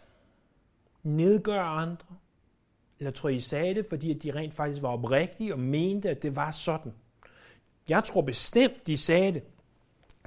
nedgøre 1.03 1.63
andre? 1.63 2.07
Eller 2.99 3.11
tror 3.11 3.29
I 3.29 3.39
sagde 3.39 3.75
det, 3.75 3.85
fordi 3.89 4.15
at 4.15 4.23
de 4.23 4.31
rent 4.31 4.53
faktisk 4.53 4.81
var 4.81 4.89
oprigtige 4.89 5.53
og 5.53 5.59
mente, 5.59 6.09
at 6.09 6.23
det 6.23 6.35
var 6.35 6.51
sådan? 6.51 6.93
Jeg 7.89 8.03
tror 8.03 8.21
bestemt, 8.21 8.87
de 8.87 8.97
sagde 8.97 9.33
det, 9.33 9.43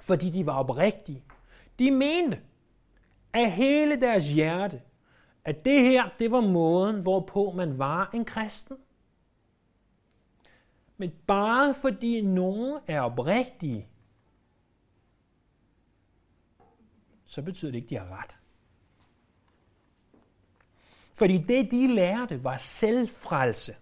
fordi 0.06 0.30
de 0.30 0.46
var 0.46 0.58
oprigtige. 0.58 1.24
De 1.78 1.90
mente 1.90 2.40
af 3.32 3.50
hele 3.50 4.00
deres 4.00 4.28
hjerte, 4.28 4.82
at 5.44 5.64
det 5.64 5.80
her, 5.80 6.08
det 6.18 6.30
var 6.30 6.40
måden, 6.40 7.02
hvorpå 7.02 7.52
man 7.56 7.78
var 7.78 8.10
en 8.14 8.24
kristen. 8.24 8.76
Men 10.96 11.12
bare 11.26 11.74
fordi 11.74 12.20
nogen 12.20 12.80
er 12.86 13.00
oprigtige, 13.00 13.88
så 17.24 17.42
betyder 17.42 17.72
det 17.72 17.78
ikke, 17.78 17.86
at 17.86 17.90
de 17.90 18.08
har 18.08 18.22
ret. 18.22 18.36
Fordi 21.14 21.38
det, 21.38 21.70
de 21.70 21.94
lærte, 21.94 22.44
var 22.44 22.56
selvfrelse. 22.56 23.74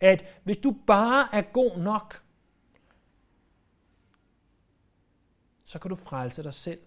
At 0.00 0.40
hvis 0.44 0.56
du 0.56 0.76
bare 0.86 1.28
er 1.32 1.42
god 1.42 1.78
nok, 1.78 2.25
så 5.66 5.78
kan 5.78 5.88
du 5.88 5.94
frelse 5.94 6.42
dig 6.42 6.54
selv. 6.54 6.80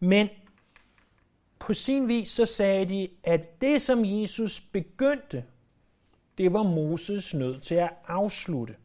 Men 0.00 0.28
på 1.58 1.74
sin 1.74 2.08
vis 2.08 2.28
så 2.28 2.46
sagde 2.46 2.84
de, 2.84 3.08
at 3.22 3.60
det 3.60 3.82
som 3.82 4.04
Jesus 4.04 4.60
begyndte, 4.60 5.44
det 6.38 6.52
var 6.52 6.62
Moses 6.62 7.34
nød 7.34 7.60
til 7.60 7.74
at 7.74 7.90
afslutte. 8.06 8.76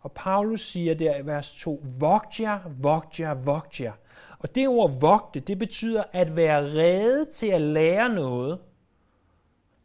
Og 0.00 0.12
Paulus 0.12 0.60
siger 0.60 0.94
der 0.94 1.16
i 1.16 1.26
vers 1.26 1.54
2, 1.54 1.84
vogt 1.98 2.40
jer, 2.40 2.68
vogt 2.68 3.20
jer, 3.20 3.34
vogt 3.34 3.80
jer. 3.80 3.92
Og 4.38 4.54
det 4.54 4.68
ord 4.68 5.00
vogte, 5.00 5.40
det 5.40 5.58
betyder 5.58 6.04
at 6.12 6.36
være 6.36 6.62
rede 6.62 7.32
til 7.32 7.46
at 7.46 7.60
lære 7.60 8.08
noget, 8.08 8.58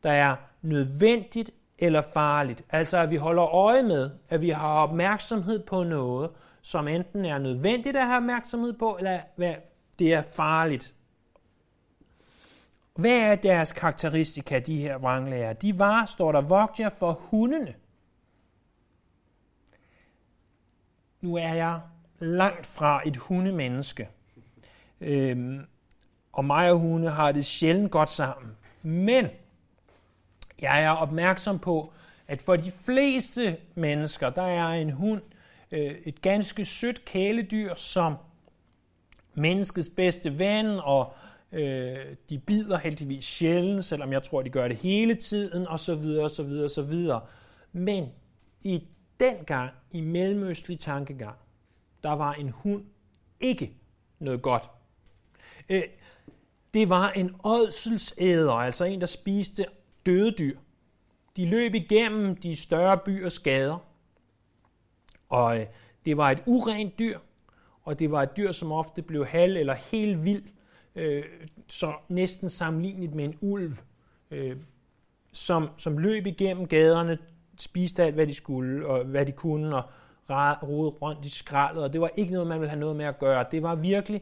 der 0.04 0.12
er 0.12 0.36
nødvendigt 0.62 1.52
eller 1.86 2.02
farligt. 2.02 2.64
Altså 2.70 2.98
at 2.98 3.10
vi 3.10 3.16
holder 3.16 3.44
øje 3.44 3.84
med, 3.84 4.10
at 4.30 4.42
vi 4.42 4.50
har 4.50 4.68
opmærksomhed 4.68 5.60
på 5.66 5.84
noget, 5.84 6.32
som 6.62 6.88
enten 6.88 7.26
er 7.26 7.38
nødvendigt 7.38 7.98
at 7.98 8.06
have 8.06 8.18
opmærksomhed 8.18 8.74
på, 8.74 8.96
eller 9.00 9.20
hvad 9.36 9.56
det 10.00 10.14
er 10.14 10.22
farligt. 10.22 10.94
Hvad 12.96 13.20
er 13.20 13.36
deres 13.36 13.74
karakteristika, 13.74 14.60
de 14.60 14.78
her 14.78 14.98
vranglærer? 14.98 15.54
De 15.54 15.80
var, 15.80 16.06
står 16.06 16.32
der, 16.32 16.42
vogter 16.42 16.90
for 16.90 17.12
hundene. 17.22 17.74
Nu 21.22 21.36
er 21.36 21.54
jeg 21.54 21.80
langt 22.20 22.66
fra 22.66 23.02
et 23.06 23.18
hundemenneske. 23.18 24.10
Øhm, 25.02 25.66
og 26.34 26.46
mig 26.46 26.72
og 26.72 26.80
hunde 26.80 27.10
har 27.10 27.32
det 27.32 27.46
sjældent 27.46 27.92
godt 27.92 28.10
sammen. 28.10 28.52
Men 28.82 29.28
jeg 30.64 30.84
er 30.84 30.90
opmærksom 30.90 31.60
på, 31.60 31.94
at 32.28 32.42
for 32.42 32.56
de 32.56 32.72
fleste 32.72 33.58
mennesker, 33.76 34.30
der 34.30 34.42
er 34.42 34.68
en 34.68 34.92
hund 34.92 35.22
øh, 35.72 35.96
et 36.06 36.22
ganske 36.22 36.66
sødt 36.66 37.06
kæledyr, 37.06 37.76
som 37.76 38.16
menneskets 39.34 39.90
bedste 39.90 40.40
ven, 40.40 40.66
og 40.66 41.14
øh, 41.52 41.98
de 42.30 42.40
bider 42.40 42.78
heldigvis 42.78 43.26
sjældent, 43.26 43.86
selvom 43.86 44.14
jeg 44.14 44.24
tror, 44.24 44.42
de 44.42 44.50
gør 44.50 44.68
det 44.68 44.78
hele 44.78 45.16
tiden, 45.16 45.68
og 45.68 45.80
så 45.80 45.96
videre, 45.96 46.24
og 46.24 46.32
så 46.32 46.44
videre, 46.44 46.66
og 46.66 46.72
så 46.72 46.82
videre. 46.82 47.22
Men 47.72 48.10
i 48.62 48.84
den 49.20 49.36
gang, 49.46 49.72
i 49.92 50.02
mellemøstlig 50.02 50.80
tankegang, 50.80 51.36
der 52.04 52.12
var 52.12 52.34
en 52.34 52.50
hund 52.50 52.84
ikke 53.40 53.72
noget 54.20 54.42
godt. 54.42 54.64
Øh, 55.70 55.84
det 56.74 56.90
var 56.90 57.12
en 57.12 57.36
ådselsæder, 57.44 58.54
altså 58.54 58.86
en, 58.86 59.02
der 59.02 59.08
spiste 59.08 59.66
døde 60.06 60.32
dyr. 60.32 60.58
De 61.38 61.46
løb 61.46 61.74
igennem 61.74 62.36
de 62.36 62.56
større 62.56 62.98
byers 62.98 63.40
gader, 63.40 63.78
og 65.30 65.60
øh, 65.60 65.66
det 66.06 66.18
var 66.18 66.32
et 66.32 66.44
urent 66.46 67.00
dyr, 67.00 67.20
og 67.84 68.00
det 68.00 68.12
var 68.12 68.24
et 68.24 68.38
dyr, 68.38 68.52
som 68.52 68.72
ofte 68.72 69.02
blev 69.02 69.26
halv 69.26 69.58
eller 69.58 69.74
helt 69.74 70.24
vild, 70.24 70.44
øh, 70.96 71.24
så 71.68 71.94
næsten 72.10 72.50
sammenlignet 72.50 73.16
med 73.16 73.26
en 73.26 73.38
ulv, 73.42 73.74
øh, 74.32 74.58
som, 75.34 75.70
som 75.78 75.98
løb 75.98 76.26
igennem 76.26 76.68
gaderne, 76.68 77.18
spiste 77.60 78.04
alt, 78.04 78.16
hvad 78.16 78.28
de 78.28 78.34
skulle, 78.34 78.88
og 78.88 79.06
hvad 79.06 79.26
de 79.26 79.32
kunne, 79.32 79.76
og 79.76 79.84
rode 80.64 80.90
rundt 80.90 81.26
i 81.26 81.30
skraldet, 81.30 81.84
og 81.84 81.94
det 81.94 82.02
var 82.02 82.10
ikke 82.16 82.34
noget, 82.34 82.48
man 82.48 82.60
ville 82.60 82.70
have 82.70 82.80
noget 82.80 82.96
med 82.96 83.06
at 83.06 83.20
gøre. 83.20 83.46
Det 83.52 83.64
var 83.64 83.76
virkelig 83.76 84.22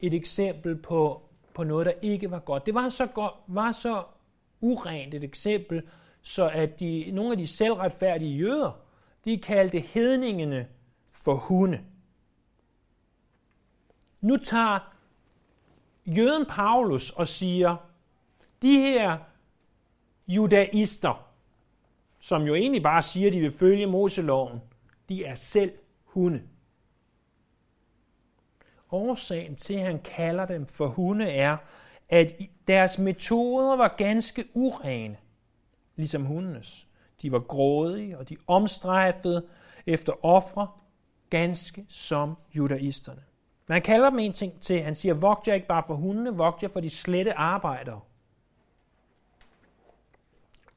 et 0.00 0.14
eksempel 0.14 0.76
på, 0.76 1.22
på 1.54 1.64
noget, 1.64 1.86
der 1.86 1.92
ikke 2.02 2.30
var 2.30 2.38
godt. 2.38 2.66
Det 2.66 2.74
var 2.74 2.88
så, 2.88 3.06
godt, 3.06 3.32
var 3.46 3.72
så 3.72 4.02
urent 4.60 5.14
et 5.14 5.24
eksempel, 5.24 5.82
så 6.22 6.48
at 6.48 6.80
de, 6.80 7.10
nogle 7.12 7.32
af 7.32 7.38
de 7.38 7.46
selvretfærdige 7.46 8.36
jøder, 8.36 8.80
de 9.24 9.38
kaldte 9.38 9.78
hedningene 9.78 10.68
for 11.12 11.34
hunde. 11.34 11.80
Nu 14.20 14.36
tager 14.36 14.94
jøden 16.06 16.46
Paulus 16.46 17.10
og 17.10 17.28
siger, 17.28 17.76
de 18.62 18.80
her 18.80 19.18
judaister, 20.28 21.28
som 22.20 22.42
jo 22.42 22.54
egentlig 22.54 22.82
bare 22.82 23.02
siger, 23.02 23.26
at 23.26 23.32
de 23.32 23.40
vil 23.40 23.50
følge 23.50 23.86
Moseloven, 23.86 24.60
de 25.08 25.24
er 25.24 25.34
selv 25.34 25.72
hunde. 26.04 26.42
Årsagen 28.90 29.56
til, 29.56 29.74
at 29.74 29.86
han 29.86 30.00
kalder 30.02 30.46
dem 30.46 30.66
for 30.66 30.86
hunde, 30.86 31.30
er, 31.30 31.56
at 32.08 32.32
deres 32.68 32.98
metoder 32.98 33.76
var 33.76 33.94
ganske 33.98 34.44
urene, 34.54 35.16
ligesom 35.96 36.24
hundenes. 36.24 36.86
De 37.22 37.32
var 37.32 37.38
grådige, 37.38 38.18
og 38.18 38.28
de 38.28 38.36
omstrejfede 38.46 39.46
efter 39.86 40.24
ofre, 40.24 40.68
ganske 41.30 41.86
som 41.88 42.34
judaisterne. 42.54 43.22
Man 43.66 43.82
kalder 43.82 44.10
dem 44.10 44.18
en 44.18 44.32
ting 44.32 44.60
til. 44.60 44.82
Han 44.82 44.94
siger, 44.94 45.14
vogt 45.14 45.48
jer 45.48 45.54
ikke 45.54 45.66
bare 45.66 45.82
for 45.86 45.94
hundene, 45.94 46.36
vogt 46.36 46.62
jer 46.62 46.68
for 46.68 46.80
de 46.80 46.90
slette 46.90 47.32
arbejdere. 47.32 48.00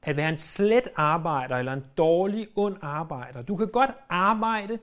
At 0.04 0.18
være 0.18 0.30
en 0.30 0.38
slet 0.38 0.88
arbejder 0.96 1.56
eller 1.56 1.74
en 1.74 1.86
dårlig, 1.98 2.48
ond 2.56 2.78
arbejder. 2.82 3.42
Du 3.42 3.56
kan 3.56 3.68
godt 3.68 3.92
arbejde, 4.10 4.80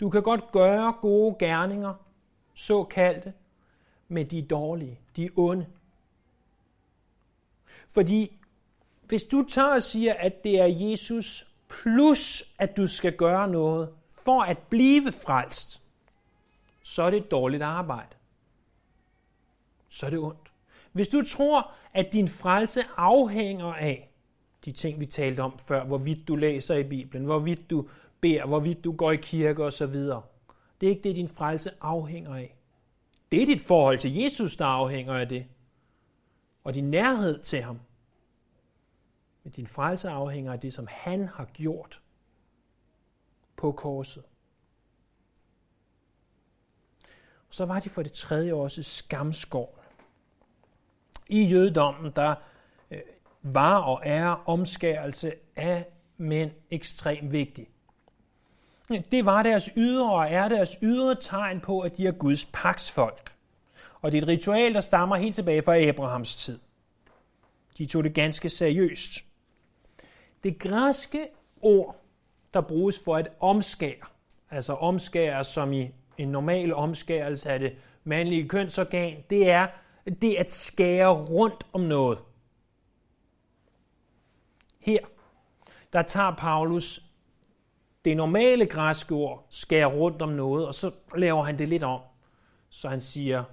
du 0.00 0.10
kan 0.10 0.22
godt 0.22 0.52
gøre 0.52 0.94
gode 1.00 1.36
gerninger, 1.38 1.94
såkaldte, 2.54 3.32
men 4.08 4.26
de 4.26 4.38
er 4.38 4.46
dårlige, 4.46 5.00
de 5.16 5.24
er 5.24 5.28
onde. 5.36 5.66
Fordi 7.96 8.36
hvis 9.08 9.24
du 9.24 9.44
tager 9.48 9.74
og 9.74 9.82
siger, 9.82 10.14
at 10.14 10.44
det 10.44 10.60
er 10.60 10.66
Jesus 10.66 11.46
plus, 11.68 12.54
at 12.58 12.76
du 12.76 12.86
skal 12.86 13.16
gøre 13.16 13.48
noget 13.48 13.88
for 14.10 14.40
at 14.40 14.58
blive 14.58 15.12
frelst, 15.12 15.82
så 16.82 17.02
er 17.02 17.10
det 17.10 17.16
et 17.16 17.30
dårligt 17.30 17.62
arbejde. 17.62 18.16
Så 19.88 20.06
er 20.06 20.10
det 20.10 20.18
ondt. 20.18 20.50
Hvis 20.92 21.08
du 21.08 21.22
tror, 21.24 21.72
at 21.94 22.12
din 22.12 22.28
frelse 22.28 22.84
afhænger 22.96 23.72
af 23.72 24.12
de 24.64 24.72
ting, 24.72 25.00
vi 25.00 25.06
talte 25.06 25.40
om 25.40 25.58
før, 25.58 25.84
hvorvidt 25.84 26.28
du 26.28 26.36
læser 26.36 26.74
i 26.74 26.84
Bibelen, 26.84 27.24
hvorvidt 27.24 27.70
du 27.70 27.88
beder, 28.20 28.46
hvorvidt 28.46 28.84
du 28.84 28.92
går 28.92 29.12
i 29.12 29.16
kirke 29.16 29.64
osv., 29.64 29.94
det 30.80 30.86
er 30.86 30.88
ikke 30.88 31.02
det, 31.04 31.16
din 31.16 31.28
frelse 31.28 31.70
afhænger 31.80 32.34
af. 32.34 32.56
Det 33.32 33.42
er 33.42 33.46
dit 33.46 33.60
forhold 33.60 33.98
til 33.98 34.14
Jesus, 34.14 34.56
der 34.56 34.64
afhænger 34.64 35.14
af 35.14 35.28
det. 35.28 35.46
Og 36.66 36.74
din 36.74 36.90
nærhed 36.90 37.42
til 37.42 37.62
ham. 37.62 37.80
Men 39.42 39.52
din 39.52 39.66
frelse 39.66 40.08
afhænger 40.08 40.52
af 40.52 40.60
det, 40.60 40.74
som 40.74 40.86
han 40.90 41.28
har 41.28 41.44
gjort 41.44 42.02
på 43.56 43.72
korset. 43.72 44.22
Og 47.48 47.54
så 47.54 47.64
var 47.64 47.80
de 47.80 47.90
for 47.90 48.02
det 48.02 48.12
tredje 48.12 48.52
også 48.52 48.82
skamskår. 48.82 49.84
I 51.28 51.42
jødedommen, 51.42 52.12
der 52.12 52.34
øh, 52.90 53.00
var 53.42 53.78
og 53.78 54.00
er 54.04 54.48
omskærelse 54.48 55.32
af 55.56 55.86
mænd 56.16 56.50
ekstremt 56.70 57.32
vigtig. 57.32 57.68
Det 58.88 59.24
var 59.24 59.42
deres 59.42 59.70
ydre 59.76 60.12
og 60.12 60.26
er 60.30 60.48
deres 60.48 60.78
ydre 60.82 61.16
tegn 61.20 61.60
på, 61.60 61.80
at 61.80 61.96
de 61.96 62.06
er 62.06 62.12
Guds 62.12 62.44
paksfolk. 62.52 63.35
Og 64.00 64.12
det 64.12 64.18
er 64.18 64.22
et 64.22 64.28
ritual, 64.28 64.74
der 64.74 64.80
stammer 64.80 65.16
helt 65.16 65.34
tilbage 65.34 65.62
fra 65.62 65.78
Abrahams 65.78 66.36
tid. 66.36 66.58
De 67.78 67.86
tog 67.86 68.04
det 68.04 68.14
ganske 68.14 68.48
seriøst. 68.48 69.10
Det 70.44 70.58
græske 70.58 71.28
ord, 71.62 71.96
der 72.54 72.60
bruges 72.60 73.00
for 73.04 73.16
at 73.16 73.28
omskære, 73.40 74.06
altså 74.50 74.72
omskære 74.74 75.44
som 75.44 75.72
i 75.72 75.90
en 76.18 76.28
normal 76.28 76.74
omskærelse 76.74 77.50
af 77.50 77.58
det 77.58 77.76
mandlige 78.04 78.48
kønsorgan, 78.48 79.24
det 79.30 79.50
er 79.50 79.66
det 80.22 80.34
at 80.34 80.50
skære 80.50 81.24
rundt 81.24 81.66
om 81.72 81.80
noget. 81.80 82.18
Her, 84.78 84.98
der 85.92 86.02
tager 86.02 86.34
Paulus 86.34 87.00
det 88.04 88.16
normale 88.16 88.66
græske 88.66 89.14
ord, 89.14 89.46
skære 89.50 89.86
rundt 89.86 90.22
om 90.22 90.28
noget, 90.28 90.66
og 90.66 90.74
så 90.74 90.90
laver 91.16 91.42
han 91.42 91.58
det 91.58 91.68
lidt 91.68 91.82
om. 91.82 92.00
Så 92.70 92.88
han 92.88 93.00
siger, 93.00 93.44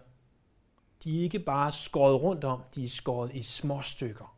de 1.04 1.20
er 1.20 1.24
ikke 1.24 1.40
bare 1.40 1.72
skåret 1.72 2.22
rundt 2.22 2.44
om, 2.44 2.62
de 2.76 2.84
er 2.84 2.90
skåret 2.90 3.32
i 3.34 3.44
små 3.44 3.82
stykker. 3.82 4.38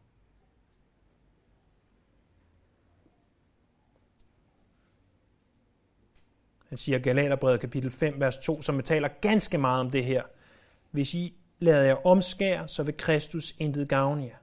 Han 6.70 6.78
siger 6.78 7.00
Galaterbrevet 7.00 7.60
kapitel 7.60 7.92
5, 7.92 8.20
vers 8.20 8.38
2, 8.38 8.62
som 8.62 8.84
taler 8.84 9.08
ganske 9.08 9.58
meget 9.58 9.80
om 9.80 9.92
det 9.92 10.06
her. 10.06 10.24
Hvis 10.92 11.14
I 11.14 11.34
lader 11.60 11.84
jer 11.84 12.06
omskære, 12.06 12.68
så 12.68 12.84
vil 12.84 12.98
Kristus 12.98 13.56
intet 13.60 13.90
gavne 13.90 14.24
jer. 14.24 14.38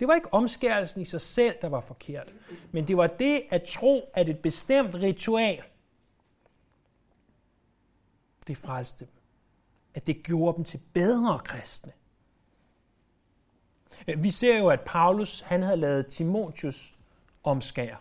Det 0.00 0.08
var 0.08 0.14
ikke 0.14 0.34
omskærelsen 0.34 1.02
i 1.02 1.04
sig 1.04 1.20
selv, 1.20 1.54
der 1.60 1.68
var 1.68 1.80
forkert, 1.80 2.34
men 2.72 2.88
det 2.88 2.96
var 2.96 3.06
det 3.06 3.42
at 3.50 3.62
tro, 3.62 4.10
at 4.14 4.28
et 4.28 4.38
bestemt 4.38 4.94
ritual, 4.94 5.62
det 8.46 8.56
frelste 8.56 9.04
dem. 9.04 9.15
At 9.96 10.06
det 10.06 10.22
gjorde 10.22 10.56
dem 10.56 10.64
til 10.64 10.80
bedre 10.92 11.40
kristne. 11.44 11.92
Vi 14.16 14.30
ser 14.30 14.58
jo, 14.58 14.68
at 14.68 14.80
Paulus 14.80 15.40
han 15.40 15.62
havde 15.62 15.76
lavet 15.76 16.06
Timotius 16.06 16.94
omskære. 17.44 17.96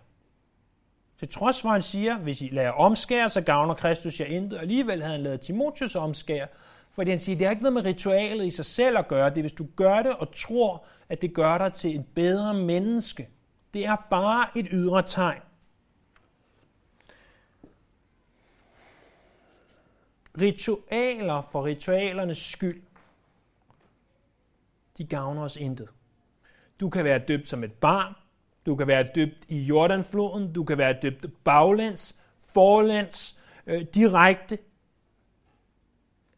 Til 1.20 1.30
trods 1.30 1.62
for, 1.62 1.70
at 1.70 1.74
han 1.74 1.82
siger, 1.82 2.18
hvis 2.18 2.42
I 2.42 2.50
lader 2.52 2.72
omskære, 2.72 3.30
så 3.30 3.42
gavner 3.42 3.74
Kristus 3.74 4.20
jer 4.20 4.26
intet. 4.26 4.58
Alligevel 4.58 5.02
havde 5.02 5.16
han 5.16 5.24
lavet 5.24 5.42
Timotius 5.42 5.96
omskære, 5.96 6.48
fordi 6.92 7.10
han 7.10 7.20
siger, 7.20 7.38
det 7.38 7.46
har 7.46 7.52
ikke 7.52 7.64
noget 7.64 7.74
med 7.74 7.86
ritualet 7.86 8.46
i 8.46 8.52
sig 8.52 8.66
selv 8.66 8.98
at 8.98 9.08
gøre. 9.08 9.30
Det 9.30 9.38
er, 9.38 9.42
hvis 9.42 9.52
du 9.52 9.68
gør 9.76 10.02
det 10.02 10.12
og 10.16 10.36
tror, 10.36 10.86
at 11.10 11.22
det 11.22 11.34
gør 11.34 11.58
dig 11.58 11.74
til 11.74 11.96
et 11.96 12.06
bedre 12.16 12.54
menneske. 12.54 13.30
Det 13.74 13.86
er 13.86 13.96
bare 14.10 14.48
et 14.56 14.68
ydre 14.72 15.04
tegn. 15.08 15.42
Ritualer 20.42 21.42
for 21.42 21.66
ritualernes 21.66 22.38
skyld, 22.38 22.82
de 24.98 25.06
gavner 25.06 25.42
os 25.42 25.56
intet. 25.56 25.90
Du 26.80 26.90
kan 26.90 27.04
være 27.04 27.20
døbt 27.20 27.48
som 27.48 27.64
et 27.64 27.74
barn, 27.74 28.14
du 28.66 28.76
kan 28.76 28.88
være 28.88 29.08
døbt 29.16 29.46
i 29.48 29.60
Jordanfloden, 29.60 30.54
du 30.54 30.64
kan 30.64 30.78
være 30.78 30.98
døbt 31.02 31.26
baglæns, 31.44 32.20
forlæns, 32.40 33.40
øh, 33.68 33.82
direkte. 33.82 34.58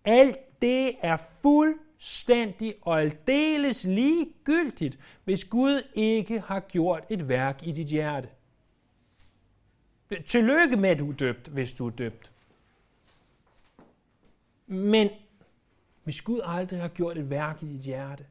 Alt 0.06 0.62
det 0.62 0.96
er 1.02 1.18
fuldstændig 1.42 2.76
og 2.82 3.02
aldeles 3.02 3.84
ligegyldigt, 3.84 5.00
hvis 5.24 5.46
Gud 5.46 5.84
ikke 5.94 6.40
har 6.40 6.60
gjort 6.60 7.04
et 7.10 7.28
værk 7.28 7.60
i 7.64 7.72
dit 7.72 7.88
hjerte. 7.88 8.30
Tillykke 10.28 10.78
med, 10.78 10.90
at 10.90 11.00
du 11.00 11.10
er 11.12 11.16
døbt, 11.16 11.48
hvis 11.48 11.74
du 11.74 11.88
er 11.88 11.92
døbt. 11.92 12.32
Men 14.68 15.10
hvis 16.04 16.22
Gud 16.22 16.42
aldrig 16.44 16.82
har 16.82 16.88
gjort 16.88 17.18
et 17.18 17.30
værk 17.30 17.64
i 17.64 17.68
dit 17.68 17.82
hjerte, 17.82 18.26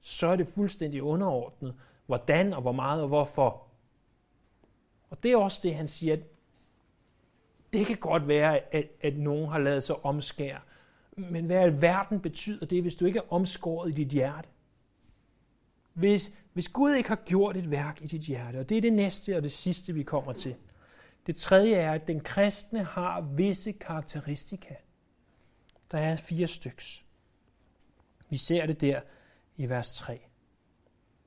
så 0.00 0.26
er 0.26 0.36
det 0.36 0.48
fuldstændig 0.48 1.02
underordnet, 1.02 1.74
hvordan 2.06 2.52
og 2.52 2.62
hvor 2.62 2.72
meget 2.72 3.02
og 3.02 3.08
hvorfor. 3.08 3.66
Og 5.10 5.22
det 5.22 5.32
er 5.32 5.36
også 5.36 5.60
det, 5.62 5.74
han 5.74 5.88
siger, 5.88 6.12
at 6.12 6.20
det 7.72 7.86
kan 7.86 7.96
godt 7.96 8.28
være, 8.28 8.74
at, 8.74 8.88
at 9.00 9.16
nogen 9.16 9.48
har 9.48 9.58
lavet 9.58 9.82
sig 9.82 10.04
omskære. 10.04 10.60
Men 11.16 11.44
hvad 11.44 11.56
alverden 11.56 11.82
verden 11.82 12.20
betyder 12.20 12.66
det, 12.66 12.82
hvis 12.82 12.94
du 12.94 13.04
ikke 13.04 13.18
er 13.18 13.32
omskåret 13.32 13.90
i 13.90 13.92
dit 13.92 14.08
hjerte? 14.08 14.48
Hvis, 15.92 16.32
hvis 16.52 16.68
Gud 16.68 16.94
ikke 16.94 17.08
har 17.08 17.16
gjort 17.16 17.56
et 17.56 17.70
værk 17.70 18.02
i 18.02 18.06
dit 18.06 18.20
hjerte, 18.20 18.60
og 18.60 18.68
det 18.68 18.76
er 18.76 18.80
det 18.80 18.92
næste 18.92 19.36
og 19.36 19.42
det 19.42 19.52
sidste, 19.52 19.92
vi 19.92 20.02
kommer 20.02 20.32
til. 20.32 20.54
Det 21.26 21.36
tredje 21.36 21.74
er, 21.74 21.92
at 21.92 22.08
den 22.08 22.20
kristne 22.20 22.84
har 22.84 23.20
visse 23.20 23.72
karakteristika. 23.72 24.74
Der 25.90 25.98
er 25.98 26.16
fire 26.16 26.46
styks. 26.46 27.04
Vi 28.28 28.36
ser 28.36 28.66
det 28.66 28.80
der 28.80 29.00
i 29.56 29.68
vers 29.68 29.96
3. 29.96 30.20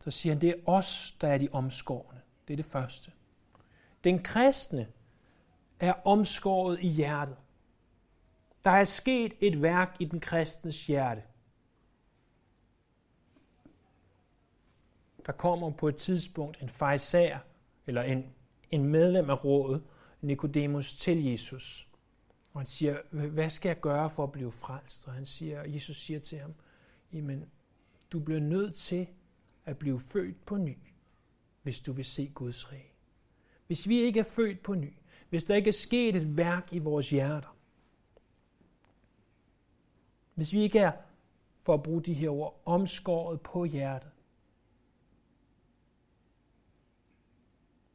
Så 0.04 0.12
siger 0.12 0.34
han, 0.34 0.42
det 0.42 0.50
er 0.50 0.56
os, 0.66 1.18
der 1.22 1.28
er 1.28 1.38
de 1.38 1.50
omskårne. 1.52 2.22
Det 2.48 2.54
er 2.54 2.58
det 2.58 2.66
første. 2.66 3.12
Den 4.04 4.24
kristne 4.24 4.88
er 5.80 5.94
omskåret 6.08 6.80
i 6.82 6.88
hjertet. 6.88 7.38
Der 8.64 8.72
er 8.72 8.84
sket 8.84 9.34
et 9.40 9.62
værk 9.62 9.96
i 10.00 10.06
den 10.06 10.20
kristnes 10.20 10.88
hjerte. 10.88 11.24
Der 15.26 15.32
kommer 15.32 15.70
på 15.70 15.88
et 15.88 15.96
tidspunkt 15.96 16.62
en 16.62 16.70
fejser, 16.70 17.38
eller 17.88 18.02
en, 18.02 18.34
en 18.72 18.84
medlem 18.86 19.30
af 19.30 19.44
rådet, 19.44 19.84
Nikodemus, 20.22 20.94
til 20.98 21.26
Jesus. 21.26 21.90
Og 22.54 22.62
han 22.62 22.68
siger, 22.68 23.02
hvad 23.12 23.50
skal 23.50 23.70
jeg 23.70 23.80
gøre 23.80 24.10
for 24.10 24.24
at 24.24 24.32
blive 24.32 24.52
frelst? 24.52 25.08
Og 25.08 25.14
han 25.14 25.26
siger, 25.26 25.64
Jesus 25.64 25.98
siger 25.98 26.20
til 26.20 26.38
ham, 26.38 26.54
jamen, 27.14 27.50
du 28.12 28.20
bliver 28.20 28.40
nødt 28.40 28.76
til 28.76 29.08
at 29.66 29.78
blive 29.78 30.00
født 30.00 30.46
på 30.46 30.58
ny, 30.58 30.78
hvis 31.64 31.80
du 31.80 31.92
vil 31.92 32.06
se 32.06 32.32
Guds 32.34 32.72
rige. 32.72 32.92
Hvis 33.68 33.88
vi 33.88 34.00
ikke 34.00 34.20
er 34.20 34.24
født 34.24 34.64
på 34.64 34.76
ny, 34.76 34.94
hvis 35.30 35.44
der 35.44 35.56
ikke 35.56 35.68
er 35.68 35.74
sket 35.74 36.16
et 36.16 36.38
værk 36.38 36.74
i 36.74 36.80
vores 36.80 37.10
hjerter, 37.10 37.58
hvis 40.36 40.54
vi 40.54 40.62
ikke 40.62 40.80
er, 40.80 40.92
for 41.64 41.74
at 41.74 41.84
bruge 41.84 42.02
de 42.02 42.14
her 42.14 42.30
ord, 42.30 42.62
omskåret 42.66 43.42
på 43.42 43.66
hjertet, 43.66 44.12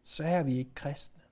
så 0.04 0.24
er 0.24 0.42
vi 0.42 0.58
ikke 0.58 0.74
kristne. 0.74 1.22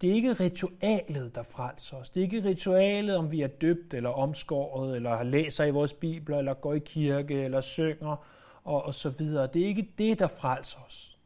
Det 0.00 0.10
er 0.10 0.14
ikke 0.14 0.32
ritualet, 0.32 1.34
der 1.34 1.42
frelser 1.42 1.96
os. 1.96 2.10
Det 2.10 2.20
er 2.20 2.24
ikke 2.24 2.48
ritualet, 2.48 3.16
om 3.16 3.30
vi 3.30 3.40
er 3.40 3.46
døbt 3.48 3.94
eller 3.94 4.10
omskåret, 4.10 4.96
eller 4.96 5.22
læser 5.22 5.64
i 5.64 5.70
vores 5.70 5.92
bibler, 5.92 6.38
eller 6.38 6.54
går 6.54 6.74
i 6.74 6.78
kirke, 6.78 7.34
eller 7.34 7.60
synger, 7.60 8.16
og, 8.64 8.82
og 8.82 8.94
så 8.94 9.10
videre. 9.10 9.46
Det 9.46 9.62
er 9.62 9.66
ikke 9.66 9.92
det, 9.98 10.18
der 10.18 10.28
frelser 10.28 10.78
os. 10.86 11.18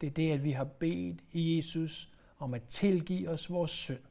Det 0.00 0.06
er 0.06 0.10
det, 0.10 0.32
at 0.32 0.44
vi 0.44 0.52
har 0.52 0.64
bedt 0.64 1.20
Jesus 1.34 2.12
om 2.38 2.54
at 2.54 2.62
tilgive 2.62 3.28
os 3.28 3.50
vores 3.50 3.70
synd. 3.70 4.02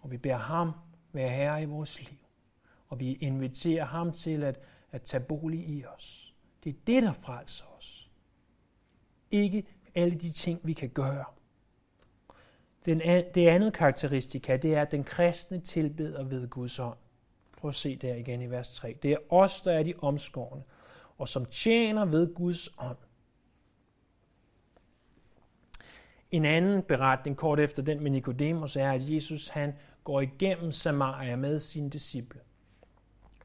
Og 0.00 0.10
vi 0.10 0.16
beder 0.16 0.36
ham 0.36 0.72
være 1.12 1.28
herre 1.28 1.62
i 1.62 1.64
vores 1.64 2.00
liv. 2.08 2.18
Og 2.88 3.00
vi 3.00 3.12
inviterer 3.12 3.84
ham 3.84 4.12
til 4.12 4.42
at, 4.42 4.60
at 4.92 5.02
tage 5.02 5.24
bolig 5.24 5.68
i 5.68 5.84
os. 5.84 6.34
Det 6.64 6.70
er 6.70 6.78
det, 6.86 7.02
der 7.02 7.12
frelser 7.12 7.64
os. 7.78 8.10
Ikke 9.30 9.64
alle 9.94 10.14
de 10.14 10.32
ting, 10.32 10.60
vi 10.62 10.72
kan 10.72 10.88
gøre. 10.88 11.24
Den, 12.86 13.00
det 13.34 13.48
andet 13.48 13.72
karakteristika, 13.72 14.56
det 14.56 14.74
er, 14.74 14.82
at 14.82 14.90
den 14.90 15.04
kristne 15.04 15.60
tilbeder 15.60 16.24
ved 16.24 16.48
Guds 16.48 16.78
ånd. 16.78 16.96
Prøv 17.56 17.68
at 17.68 17.74
se 17.74 17.96
der 17.96 18.14
igen 18.14 18.42
i 18.42 18.50
vers 18.50 18.74
3. 18.74 18.96
Det 19.02 19.12
er 19.12 19.32
os, 19.32 19.62
der 19.62 19.72
er 19.72 19.82
de 19.82 19.94
omskårne, 19.98 20.62
og 21.18 21.28
som 21.28 21.46
tjener 21.46 22.04
ved 22.04 22.34
Guds 22.34 22.68
ånd. 22.78 22.96
En 26.30 26.44
anden 26.44 26.82
beretning 26.82 27.36
kort 27.36 27.60
efter 27.60 27.82
den 27.82 28.02
med 28.02 28.10
Nikodemus 28.10 28.76
er, 28.76 28.92
at 28.92 29.10
Jesus 29.10 29.48
han 29.48 29.74
går 30.04 30.20
igennem 30.20 30.72
Samaria 30.72 31.36
med 31.36 31.58
sine 31.58 31.90
disciple. 31.90 32.40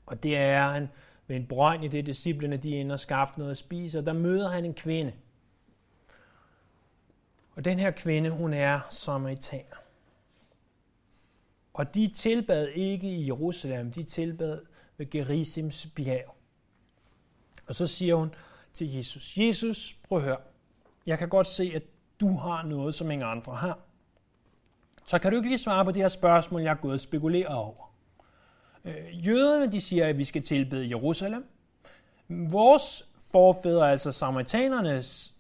Og 0.06 0.24
det 0.24 0.38
er 0.38 0.68
han 0.68 0.88
ved 1.28 1.36
en 1.36 1.48
brønd 1.48 1.84
i 1.84 1.88
det, 1.88 2.06
disciplene 2.06 2.58
de 2.58 2.76
ender 2.76 2.94
og 2.94 3.00
skaffe 3.00 3.40
noget 3.40 3.52
at 3.52 3.58
spise, 3.58 4.00
og 4.00 4.06
der 4.06 4.14
møder 4.14 4.50
han 4.50 4.66
en 4.66 4.74
kvinde. 4.74 5.14
Og 7.56 7.66
den 7.66 7.80
her 7.80 7.92
kvinde, 7.92 8.30
hun 8.30 8.54
er 8.54 8.80
samaritaner. 8.90 9.76
Og 11.74 11.94
de 11.94 12.08
tilbad 12.08 12.68
ikke 12.68 13.08
i 13.08 13.28
Jerusalem, 13.28 13.92
de 13.92 14.04
tilbad 14.04 14.62
ved 14.98 15.10
Gerisims 15.10 15.88
bjerg. 15.96 16.36
Og 17.68 17.76
så 17.76 17.88
siger 17.88 18.16
hun 18.16 18.34
til 18.74 18.94
Jesus, 18.94 19.38
Jesus, 19.38 19.96
prøv 20.08 20.18
at 20.18 20.24
høre, 20.24 20.38
jeg 21.06 21.18
kan 21.18 21.30
godt 21.30 21.48
se, 21.48 21.72
at 21.76 21.84
du 22.20 22.34
har 22.34 22.64
noget, 22.64 22.96
som 22.96 23.12
ingen 23.12 23.28
andre 23.28 23.56
har. 23.56 23.80
Så 25.06 25.20
kan 25.20 25.32
du 25.32 25.38
ikke 25.38 25.50
lige 25.50 25.60
svare 25.60 25.86
på 25.86 25.92
det 25.92 26.02
her 26.02 26.10
spørgsmål, 26.10 26.62
jeg 26.62 26.72
er 26.72 26.76
gået 26.76 26.94
og 26.94 27.00
spekuleret 27.00 27.48
over. 27.48 27.94
Øh, 28.86 29.28
jøderne, 29.28 29.72
de 29.72 29.82
siger, 29.82 30.08
at 30.08 30.18
vi 30.18 30.26
skal 30.26 30.44
tilbede 30.44 30.90
Jerusalem. 30.90 31.46
Vores 32.28 33.10
forfædre, 33.32 33.92
altså 33.92 34.12
samaritanernes 34.12 35.34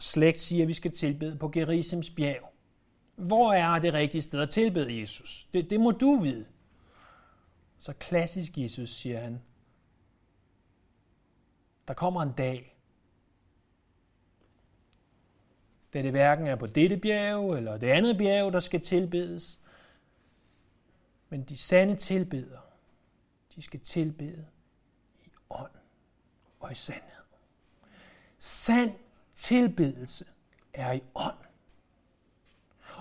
slægt, 0.00 0.40
siger, 0.40 0.62
at 0.64 0.68
vi 0.68 0.74
skal 0.74 0.92
tilbede 0.92 1.38
på 1.38 1.48
Gerisims 1.48 2.10
bjerg. 2.10 2.52
Hvor 3.16 3.52
er 3.52 3.78
det 3.78 3.94
rigtige 3.94 4.22
sted 4.22 4.40
at 4.40 4.50
tilbede 4.50 5.00
Jesus? 5.00 5.48
Det, 5.54 5.70
det 5.70 5.80
må 5.80 5.90
du 5.90 6.20
vide. 6.20 6.46
Så 7.78 7.92
klassisk 7.92 8.58
Jesus, 8.58 8.90
siger 8.90 9.20
han. 9.20 9.42
Der 11.88 11.94
kommer 11.94 12.22
en 12.22 12.32
dag, 12.32 12.76
da 15.94 16.02
det 16.02 16.10
hverken 16.10 16.46
er 16.46 16.56
på 16.56 16.66
dette 16.66 16.96
bjerg 16.96 17.56
eller 17.56 17.76
det 17.76 17.86
andet 17.86 18.18
bjerg, 18.18 18.52
der 18.52 18.60
skal 18.60 18.80
tilbedes. 18.80 19.60
Men 21.28 21.44
de 21.44 21.56
sande 21.56 21.96
tilbeder, 21.96 22.58
de 23.54 23.62
skal 23.62 23.80
tilbede 23.80 24.46
i 25.24 25.28
ånd 25.50 25.70
og 26.60 26.72
i 26.72 26.74
sandhed. 26.74 27.24
Sand 28.38 28.92
tilbedelse 29.40 30.24
er 30.74 30.92
i 30.92 31.02
ånd. 31.14 31.34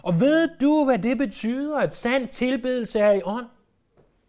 Og 0.02 0.20
ved 0.20 0.50
du, 0.62 0.86
hvad 0.86 1.00
det 1.00 1.18
betyder, 1.18 1.78
at 1.78 1.96
sand 1.96 2.28
tilbedelse 2.28 3.00
er 3.00 3.12
i 3.12 3.22
ånd? 3.24 3.46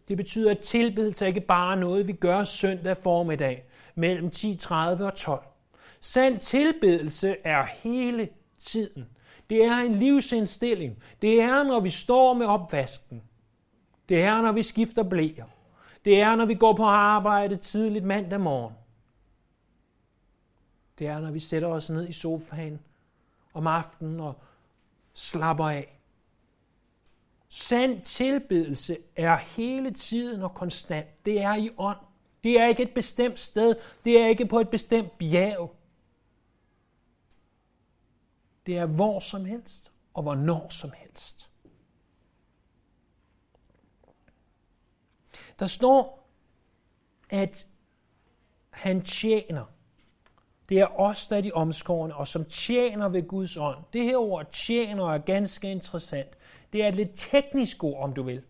Det 0.09 0.17
betyder, 0.17 0.51
at 0.51 0.59
tilbedelse 0.59 1.27
ikke 1.27 1.41
bare 1.41 1.73
er 1.73 1.81
noget, 1.81 2.07
vi 2.07 2.13
gør 2.13 2.45
søndag 2.45 2.97
formiddag 2.97 3.65
mellem 3.95 4.31
10.30 4.37 4.75
og 4.75 5.15
12. 5.15 5.45
Sand 6.01 6.39
tilbedelse 6.39 7.37
er 7.45 7.65
hele 7.65 8.29
tiden. 8.61 9.07
Det 9.51 9.65
er 9.65 9.77
en 9.77 9.95
livsindstilling. 9.95 11.03
Det 11.23 11.41
er, 11.41 11.63
når 11.63 11.81
vi 11.81 11.91
står 11.91 12.35
med 12.35 12.47
opvasken. 12.47 13.23
Det 14.09 14.23
er, 14.23 14.43
når 14.43 14.53
vi 14.53 14.63
skifter 14.63 15.03
blæer. 15.03 15.45
Det 16.05 16.21
er, 16.21 16.37
når 16.37 16.47
vi 16.47 16.55
går 16.55 16.73
på 16.73 16.85
arbejde 16.85 17.57
tidligt 17.57 18.05
mandag 18.05 18.41
morgen. 18.41 18.75
Det 21.01 21.09
er, 21.09 21.21
når 21.21 21.31
vi 21.31 21.41
sætter 21.41 21.69
os 21.69 21.91
ned 21.91 22.09
i 22.09 22.13
sofaen 22.13 22.81
om 23.55 23.67
aftenen 23.67 24.21
og 24.21 24.35
slapper 25.15 25.69
af. 25.69 26.01
Sand 27.49 28.03
tilbedelse 28.03 28.99
er 29.17 29.37
hele 29.37 29.91
tiden 29.91 30.43
og 30.43 30.55
konstant. 30.55 31.27
Det 31.27 31.41
er 31.41 31.55
i 31.55 31.71
ånd. 31.79 31.99
Det 32.45 32.61
er 32.61 32.67
ikke 32.67 32.83
et 32.83 32.95
bestemt 32.95 33.39
sted. 33.39 33.77
Det 34.05 34.21
er 34.21 34.27
ikke 34.27 34.47
på 34.47 34.61
et 34.61 34.69
bestemt 34.71 35.19
bjerg. 35.19 35.77
Det 38.67 38.79
er 38.79 38.87
hvor 38.87 39.21
som 39.21 39.45
helst 39.45 39.93
og 40.15 40.23
hvornår 40.23 40.69
som 40.69 40.91
helst. 40.97 41.51
Der 45.59 45.67
står, 45.67 46.29
at 47.31 47.69
han 48.71 49.05
tjener. 49.05 49.65
Det 50.71 50.79
er 50.79 51.01
os, 51.01 51.27
der 51.27 51.37
er 51.37 51.41
de 51.41 51.53
omskårende, 51.53 52.17
og 52.17 52.29
som 52.29 52.45
tjener 52.45 53.09
ved 53.09 53.29
Guds 53.29 53.57
ånd. 53.57 53.79
Det 53.93 54.05
her 54.05 54.17
ord 54.17 54.53
tjener 54.53 55.13
er 55.13 55.19
ganske 55.19 55.71
interessant. 55.71 56.29
Det 56.73 56.85
er 56.85 56.89
et 56.89 56.95
lidt 56.95 57.11
teknisk 57.15 57.85
ord, 57.85 58.03
om 58.03 58.13
du 58.13 58.23
vil. 58.23 58.43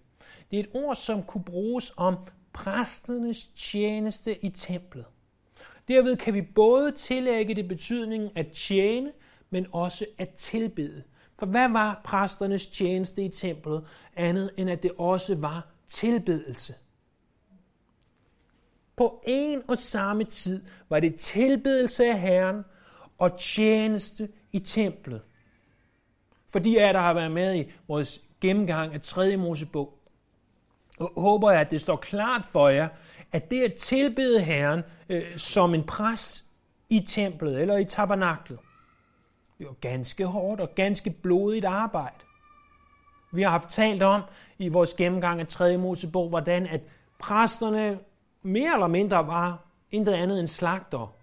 Det 0.50 0.56
er 0.59 0.62
et 0.62 0.70
ord, 0.74 0.96
som 0.96 1.22
kunne 1.22 1.44
bruges 1.44 1.92
om 1.96 2.16
præsternes 2.52 3.46
tjeneste 3.46 4.44
i 4.44 4.48
templet. 4.48 5.04
Derved 5.88 6.16
kan 6.16 6.35
vi 6.35 6.42
både 6.42 6.92
tillægge 6.92 7.54
det 7.54 7.68
betydningen 7.68 8.30
at 8.35 8.46
tjene, 8.52 9.12
men 9.50 9.66
også 9.72 10.06
at 10.18 10.28
tilbede. 10.28 11.02
For 11.38 11.46
hvad 11.46 11.68
var 11.68 12.00
præsternes 12.04 12.66
tjeneste 12.66 13.24
i 13.24 13.28
templet, 13.28 13.85
andet 14.16 14.50
end 14.56 14.70
at 14.70 14.83
det 14.83 14.90
også 14.98 15.35
var 15.35 15.66
tilbedelse? 15.88 16.74
På 19.00 19.22
en 19.26 19.62
og 19.68 19.78
samme 19.78 20.24
tid 20.24 20.62
var 20.88 21.00
det 21.00 21.14
tilbedelse 21.16 22.06
af 22.06 22.20
Herren 22.20 22.64
og 23.18 23.38
tjeneste 23.38 24.28
i 24.52 24.58
templet. 24.58 25.22
Fordi 26.48 26.78
jeg 26.78 26.94
der 26.94 27.00
har 27.00 27.14
været 27.14 27.30
med 27.30 27.56
i 27.56 27.72
vores 27.88 28.20
gennemgang 28.40 28.94
af 28.94 29.00
3. 29.00 29.36
Mosebog, 29.36 29.98
og 30.98 31.12
håber 31.16 31.50
jeg, 31.50 31.60
at 31.60 31.70
det 31.70 31.80
står 31.80 31.96
klart 31.96 32.44
for 32.50 32.68
jer, 32.68 32.88
at 33.32 33.50
det 33.50 33.62
at 33.62 33.74
tilbede 33.74 34.40
Herren 34.40 34.82
øh, 35.08 35.36
som 35.36 35.74
en 35.74 35.84
præst 35.84 36.44
i 36.88 37.00
templet 37.00 37.60
eller 37.60 37.76
i 37.76 37.84
tabernaklet, 37.84 38.58
det 39.58 39.66
var 39.66 39.74
ganske 39.80 40.26
hårdt 40.26 40.60
og 40.60 40.74
ganske 40.74 41.10
blodigt 41.10 41.64
arbejde. 41.64 42.24
Vi 43.32 43.42
har 43.42 43.50
haft 43.50 43.68
talt 43.68 44.02
om 44.02 44.22
i 44.58 44.68
vores 44.68 44.94
gennemgang 44.94 45.40
af 45.40 45.48
3. 45.48 45.76
Mosebog, 45.76 46.28
hvordan 46.28 46.66
at 46.66 46.80
præsterne 47.18 47.98
mere 48.42 48.74
eller 48.74 48.87
mindre 48.87 49.26
var 49.26 49.64
intet 49.90 50.12
andet 50.12 50.40
end 50.40 50.48
slagter. 50.48 51.14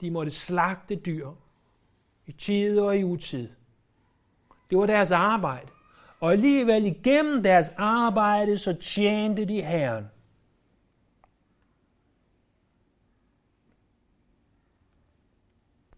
De 0.00 0.10
måtte 0.10 0.32
slagte 0.32 0.96
dyr 0.96 1.30
i 2.26 2.32
tid 2.32 2.80
og 2.80 2.98
i 2.98 3.04
utid. 3.04 3.50
Det 4.70 4.78
var 4.78 4.86
deres 4.86 5.12
arbejde. 5.12 5.70
Og 6.20 6.32
alligevel 6.32 6.86
igennem 6.86 7.42
deres 7.42 7.68
arbejde, 7.76 8.58
så 8.58 8.72
tjente 8.72 9.44
de 9.44 9.62
Herren. 9.62 10.06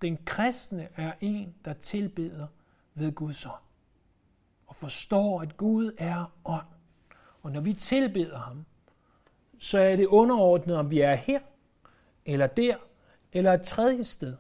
Den 0.03 0.19
kristne 0.25 0.89
er 0.97 1.13
en, 1.21 1.55
der 1.65 1.73
tilbeder 1.73 2.47
ved 2.95 3.13
Guds 3.13 3.47
ånd. 3.47 3.63
Og 4.67 4.77
forstår, 4.77 5.43
at 5.43 5.57
Gud 5.57 5.93
er 5.99 6.33
ånd. 6.45 6.67
Og 7.43 7.53
når 7.53 7.61
vi 7.61 7.73
tilbeder 7.73 8.39
ham, 8.39 8.65
så 9.59 9.79
er 9.79 9.97
det 9.97 10.07
underordnet, 10.07 10.77
om 10.77 10.91
vi 10.91 11.01
er 11.01 11.15
her, 11.15 11.41
eller 12.25 12.47
der, 12.47 12.77
eller 13.33 13.53
et 13.53 13.63
tredje 13.63 14.05
sted. 14.05 14.37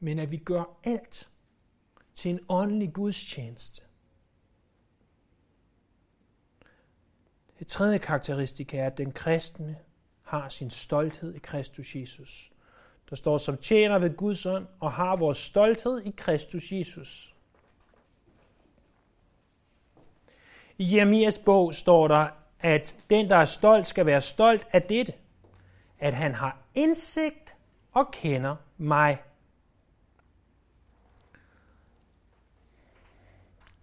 Men 0.00 0.18
at 0.18 0.30
vi 0.30 0.36
gør 0.36 0.64
alt 0.84 1.30
til 2.14 2.30
en 2.30 2.40
åndelig 2.48 2.92
gudstjeneste. 2.92 3.82
Det 7.58 7.66
tredje 7.66 7.98
karakteristik 7.98 8.74
er, 8.74 8.86
at 8.86 8.98
den 8.98 9.12
kristne 9.12 9.78
har 10.22 10.48
sin 10.48 10.70
stolthed 10.70 11.34
i 11.34 11.38
Kristus 11.38 11.96
Jesus. 11.96 12.52
Der 13.10 13.16
står 13.16 13.38
som 13.38 13.56
tjener 13.56 13.98
ved 13.98 14.16
Guds 14.16 14.46
ånd 14.46 14.66
og 14.80 14.92
har 14.92 15.16
vores 15.16 15.38
stolthed 15.38 16.00
i 16.00 16.10
Kristus 16.10 16.72
Jesus. 16.72 17.34
I 20.80 20.96
Jeremias 20.96 21.38
bog 21.38 21.74
står 21.74 22.08
der, 22.08 22.28
at 22.60 22.96
den, 23.10 23.30
der 23.30 23.36
er 23.36 23.44
stolt, 23.44 23.86
skal 23.86 24.06
være 24.06 24.20
stolt 24.20 24.68
af 24.72 24.82
dette, 24.82 25.12
at 25.98 26.14
han 26.14 26.34
har 26.34 26.58
indsigt 26.74 27.54
og 27.92 28.10
kender 28.12 28.56
mig. 28.76 29.22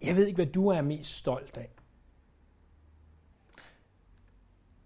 Jeg 0.02 0.16
ved 0.16 0.26
ikke, 0.26 0.36
hvad 0.36 0.46
du 0.46 0.68
er 0.68 0.80
mest 0.80 1.14
stolt 1.14 1.56
af. 1.56 1.70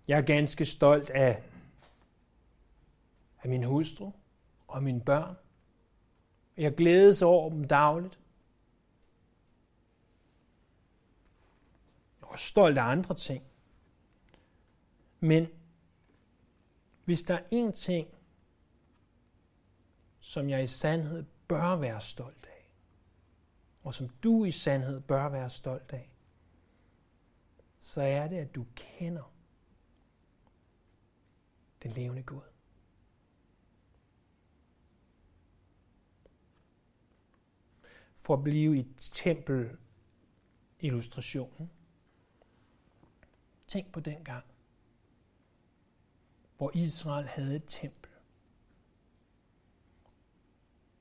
Jeg 0.08 0.18
er 0.18 0.22
ganske 0.22 0.64
stolt 0.64 1.10
af, 1.10 1.42
af 3.42 3.48
min 3.48 3.64
hustru 3.64 4.10
og 4.68 4.82
mine 4.82 5.00
børn. 5.00 5.36
Jeg 6.56 6.74
glædes 6.74 7.22
over 7.22 7.50
dem 7.50 7.64
dagligt. 7.64 8.18
Og 12.32 12.40
stolt 12.40 12.78
af 12.78 12.82
andre 12.82 13.14
ting. 13.14 13.44
Men 15.20 15.46
hvis 17.04 17.22
der 17.22 17.34
er 17.34 17.68
én 17.68 17.72
ting, 17.72 18.08
som 20.18 20.48
jeg 20.48 20.64
i 20.64 20.66
sandhed 20.66 21.24
bør 21.48 21.76
være 21.76 22.00
stolt 22.00 22.46
af, 22.46 22.70
og 23.82 23.94
som 23.94 24.08
du 24.08 24.44
i 24.44 24.50
sandhed 24.50 25.00
bør 25.00 25.28
være 25.28 25.50
stolt 25.50 25.92
af, 25.92 26.10
så 27.80 28.02
er 28.02 28.28
det, 28.28 28.36
at 28.36 28.54
du 28.54 28.66
kender 28.74 29.32
den 31.82 31.90
levende 31.90 32.22
Gud. 32.22 32.40
For 38.16 38.34
at 38.34 38.42
blive 38.42 38.78
i 38.78 38.94
tempel 38.98 39.78
illustrationen. 40.80 41.70
Tænk 43.72 43.92
på 43.92 44.00
den 44.00 44.24
gang, 44.24 44.44
hvor 46.56 46.70
Israel 46.74 47.26
havde 47.26 47.56
et 47.56 47.64
tempel. 47.66 48.10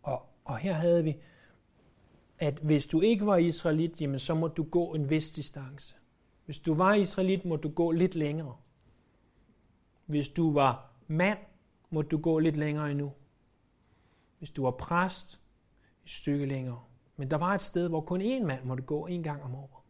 Og, 0.03 0.25
og 0.45 0.57
her 0.57 0.73
havde 0.73 1.03
vi 1.03 1.17
at 2.39 2.59
hvis 2.59 2.85
du 2.85 3.01
ikke 3.01 3.25
var 3.25 3.37
israelit, 3.37 4.01
jamen 4.01 4.19
så 4.19 4.35
må 4.35 4.47
du 4.47 4.63
gå 4.63 4.93
en 4.93 5.09
vis 5.09 5.31
distance. 5.31 5.95
Hvis 6.45 6.59
du 6.59 6.73
var 6.73 6.93
israelit, 6.93 7.45
må 7.45 7.55
du 7.55 7.69
gå 7.69 7.91
lidt 7.91 8.15
længere. 8.15 8.57
Hvis 10.05 10.29
du 10.29 10.53
var 10.53 10.91
mand, 11.07 11.39
må 11.89 12.01
du 12.01 12.17
gå 12.17 12.39
lidt 12.39 12.57
længere 12.57 12.91
endnu. 12.91 13.13
Hvis 14.37 14.51
du 14.51 14.63
var 14.63 14.71
præst, 14.71 15.41
et 16.03 16.11
stykke 16.11 16.45
længere. 16.45 16.83
Men 17.15 17.31
der 17.31 17.37
var 17.37 17.55
et 17.55 17.61
sted, 17.61 17.89
hvor 17.89 18.01
kun 18.01 18.21
én 18.21 18.45
mand 18.45 18.63
måtte 18.63 18.83
gå 18.83 19.07
en 19.07 19.23
gang 19.23 19.43
om 19.43 19.55
året. 19.55 19.80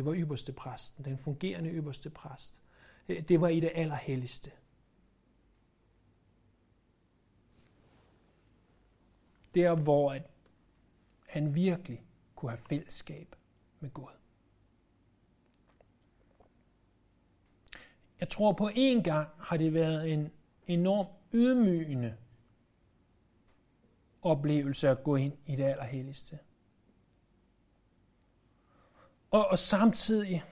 Det 0.00 0.06
var 0.06 0.14
ypperste 0.14 0.52
præsten, 0.52 1.04
den 1.04 1.18
fungerende 1.18 1.70
ypperste 1.70 2.10
præst. 2.10 2.60
Øh, 3.08 3.22
det 3.22 3.40
var 3.40 3.48
i 3.48 3.60
det 3.60 3.72
allerhelligste. 3.74 4.50
Der, 9.54 9.74
hvor 9.74 10.18
han 11.26 11.54
virkelig 11.54 12.02
kunne 12.34 12.50
have 12.50 12.58
fællesskab 12.58 13.36
med 13.80 13.90
Gud. 13.90 14.12
Jeg 18.20 18.28
tror 18.28 18.52
på 18.52 18.70
en 18.74 19.02
gang 19.02 19.28
har 19.38 19.56
det 19.56 19.74
været 19.74 20.12
en 20.12 20.30
enorm 20.66 21.06
ydmygende 21.32 22.16
oplevelse 24.22 24.88
at 24.88 25.04
gå 25.04 25.16
ind 25.16 25.32
i 25.46 25.56
det 25.56 25.64
allerhelligste. 25.64 26.38
Og, 29.30 29.46
og 29.46 29.58
samtidig, 29.58 30.44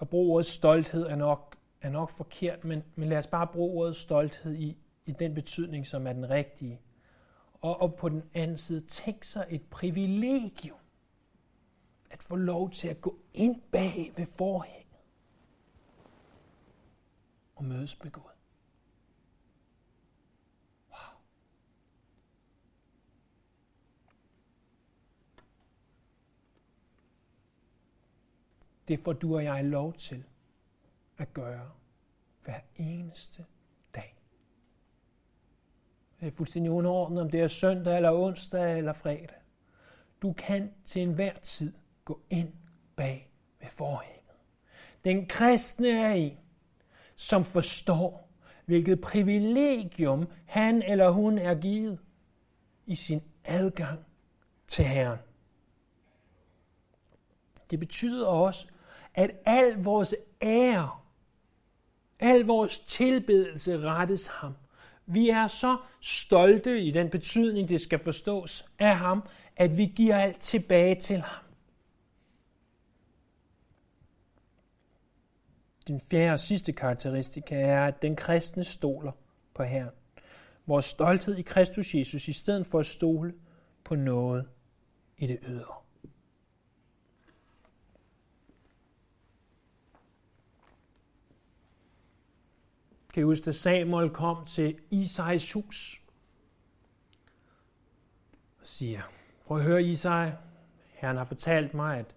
at 0.00 0.08
bruge 0.08 0.32
ordet 0.32 0.46
stolthed 0.46 1.06
er 1.06 1.16
nok, 1.16 1.56
er 1.80 1.90
nok 1.90 2.10
forkert, 2.10 2.64
men, 2.64 2.84
men 2.94 3.08
lad 3.08 3.18
os 3.18 3.26
bare 3.26 3.46
bruge 3.46 3.82
ordet 3.82 3.96
stolthed 3.96 4.54
i, 4.54 4.76
i 5.06 5.12
den 5.12 5.34
betydning, 5.34 5.86
som 5.86 6.06
er 6.06 6.12
den 6.12 6.30
rigtige 6.30 6.80
og, 7.64 7.80
og 7.80 7.94
på 7.94 8.08
den 8.08 8.22
anden 8.34 8.56
side, 8.56 8.80
tænk 8.80 9.24
sig 9.24 9.46
et 9.50 9.62
privilegium 9.70 10.78
at 12.10 12.22
få 12.22 12.36
lov 12.36 12.70
til 12.70 12.88
at 12.88 13.00
gå 13.00 13.18
ind 13.34 13.62
bag 13.72 14.12
ved 14.16 14.26
forhænget 14.26 14.84
og 17.56 17.64
mødes 17.64 18.02
med 18.02 18.12
Gud. 18.12 18.33
Det 28.88 29.00
får 29.00 29.12
du 29.12 29.36
og 29.36 29.44
jeg 29.44 29.64
lov 29.64 29.92
til 29.92 30.24
at 31.18 31.32
gøre 31.32 31.70
hver 32.44 32.60
eneste 32.76 33.44
dag. 33.94 34.16
Det 36.20 36.26
er 36.26 36.30
fuldstændig 36.30 36.72
underordnet, 36.72 37.20
om 37.20 37.30
det 37.30 37.40
er 37.40 37.48
søndag 37.48 37.96
eller 37.96 38.12
onsdag 38.12 38.78
eller 38.78 38.92
fredag. 38.92 39.40
Du 40.22 40.32
kan 40.32 40.74
til 40.84 41.02
enhver 41.02 41.38
tid 41.38 41.72
gå 42.04 42.20
ind 42.30 42.52
bag 42.96 43.30
ved 43.60 43.68
forhænget. 43.68 44.20
Den 45.04 45.26
kristne 45.26 45.88
er 45.88 46.12
en, 46.12 46.38
som 47.16 47.44
forstår, 47.44 48.30
hvilket 48.64 49.00
privilegium 49.00 50.28
han 50.46 50.82
eller 50.82 51.10
hun 51.10 51.38
er 51.38 51.54
givet 51.54 51.98
i 52.86 52.94
sin 52.94 53.22
adgang 53.44 54.04
til 54.68 54.84
Herren. 54.84 55.18
Det 57.70 57.80
betyder 57.80 58.26
også, 58.26 58.68
at 59.14 59.30
al 59.44 59.82
vores 59.82 60.14
ære, 60.42 60.90
al 62.20 62.40
vores 62.40 62.78
tilbedelse 62.78 63.80
rettes 63.80 64.26
ham. 64.26 64.54
Vi 65.06 65.28
er 65.28 65.46
så 65.46 65.76
stolte 66.00 66.80
i 66.80 66.90
den 66.90 67.10
betydning, 67.10 67.68
det 67.68 67.80
skal 67.80 67.98
forstås 67.98 68.64
af 68.78 68.96
ham, 68.96 69.22
at 69.56 69.76
vi 69.76 69.92
giver 69.96 70.18
alt 70.18 70.40
tilbage 70.40 71.00
til 71.00 71.20
ham. 71.20 71.44
Den 75.88 76.00
fjerde 76.00 76.32
og 76.32 76.40
sidste 76.40 76.72
karakteristika 76.72 77.60
er, 77.60 77.86
at 77.86 78.02
den 78.02 78.16
kristne 78.16 78.64
stoler 78.64 79.12
på 79.54 79.62
Herren. 79.62 79.90
Vores 80.66 80.84
stolthed 80.84 81.36
i 81.36 81.42
Kristus 81.42 81.94
Jesus, 81.94 82.28
i 82.28 82.32
stedet 82.32 82.66
for 82.66 82.78
at 82.78 82.86
stole 82.86 83.34
på 83.84 83.94
noget 83.94 84.48
i 85.18 85.26
det 85.26 85.38
ydre. 85.42 85.83
Kan 93.14 93.20
I 93.20 93.24
huske, 93.24 93.44
da 93.44 93.52
Samuel 93.52 94.10
kom 94.10 94.46
til 94.46 94.78
Isais 94.90 95.52
hus 95.52 96.02
og 98.60 98.66
siger, 98.66 99.00
prøv 99.46 99.56
at 99.56 99.62
høre 99.62 99.82
Isai, 99.82 100.30
Herren 100.92 101.16
har 101.16 101.24
fortalt 101.24 101.74
mig, 101.74 101.98
at 101.98 102.14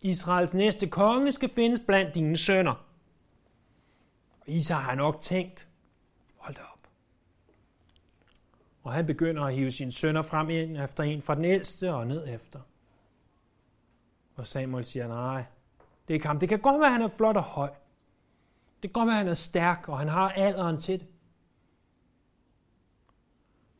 Israels 0.00 0.54
næste 0.54 0.88
konge 0.88 1.32
skal 1.32 1.50
findes 1.50 1.80
blandt 1.86 2.14
dine 2.14 2.36
sønner. 2.36 2.86
Og 4.40 4.48
Isai 4.48 4.76
har 4.76 4.94
nok 4.94 5.20
tænkt, 5.22 5.68
hold 6.36 6.54
da 6.54 6.60
op. 6.72 6.88
Og 8.82 8.92
han 8.92 9.06
begynder 9.06 9.44
at 9.44 9.54
hive 9.54 9.70
sine 9.70 9.92
sønner 9.92 10.22
frem 10.22 10.50
ind 10.50 10.76
efter 10.76 11.02
en 11.04 11.22
fra 11.22 11.34
den 11.34 11.44
ældste 11.44 11.94
og 11.94 12.06
ned 12.06 12.28
efter. 12.28 12.60
Og 14.36 14.46
Samuel 14.46 14.84
siger, 14.84 15.08
nej, 15.08 15.44
det 15.78 16.14
er 16.14 16.14
ikke 16.14 16.26
ham. 16.26 16.38
Det 16.38 16.48
kan 16.48 16.60
godt 16.60 16.80
være, 16.80 16.86
at 16.86 16.92
han 16.92 17.02
er 17.02 17.08
flot 17.08 17.36
og 17.36 17.42
høj. 17.42 17.70
Det 18.82 18.90
kan 18.90 18.92
godt 18.92 19.06
være, 19.06 19.16
at 19.16 19.24
han 19.24 19.28
er 19.30 19.34
stærk, 19.34 19.88
og 19.88 19.98
han 19.98 20.08
har 20.08 20.28
alderen 20.30 20.80
til 20.80 21.00
det. 21.00 21.08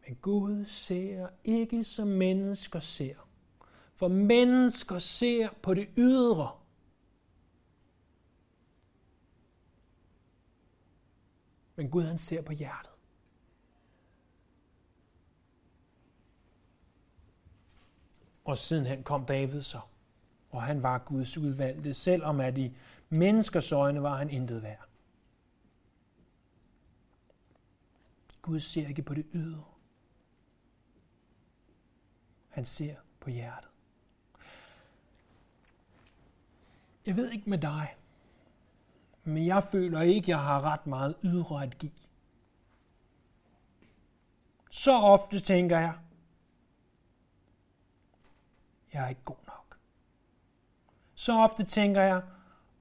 Men 0.06 0.16
Gud 0.16 0.64
ser 0.64 1.28
ikke 1.44 1.84
som 1.84 2.08
mennesker 2.08 2.80
ser. 2.80 3.14
For 3.94 4.08
mennesker 4.08 4.98
ser 4.98 5.48
på 5.62 5.74
det 5.74 5.88
ydre. 5.96 6.50
Men 11.76 11.90
Gud 11.90 12.02
han 12.02 12.18
ser 12.18 12.42
på 12.42 12.52
hjertet. 12.52 12.90
Og 18.44 18.58
sidenhen 18.58 19.02
kom 19.02 19.24
David 19.24 19.62
så, 19.62 19.80
og 20.50 20.62
han 20.62 20.82
var 20.82 20.98
Guds 20.98 21.38
udvalgte, 21.38 21.94
selvom 21.94 22.40
at 22.40 22.58
i 22.58 22.76
menneskers 23.08 23.72
øjne 23.72 24.02
var 24.02 24.16
han 24.16 24.30
intet 24.30 24.62
værd. 24.62 24.87
Gud 28.48 28.60
ser 28.60 28.88
ikke 28.88 29.02
på 29.02 29.14
det 29.14 29.26
ydre. 29.34 29.64
Han 32.48 32.64
ser 32.64 32.96
på 33.20 33.30
hjertet. 33.30 33.70
Jeg 37.06 37.16
ved 37.16 37.30
ikke 37.30 37.50
med 37.50 37.58
dig, 37.58 37.96
men 39.24 39.46
jeg 39.46 39.64
føler 39.64 40.00
ikke, 40.00 40.30
jeg 40.30 40.40
har 40.42 40.60
ret 40.60 40.86
meget 40.86 41.16
ydre 41.24 41.62
at 41.62 41.78
give. 41.78 41.92
Så 44.70 44.92
ofte 44.92 45.40
tænker 45.40 45.78
jeg, 45.78 45.98
jeg 48.92 49.04
er 49.04 49.08
ikke 49.08 49.24
god 49.24 49.46
nok. 49.46 49.78
Så 51.14 51.32
ofte 51.32 51.64
tænker 51.64 52.02
jeg, 52.02 52.22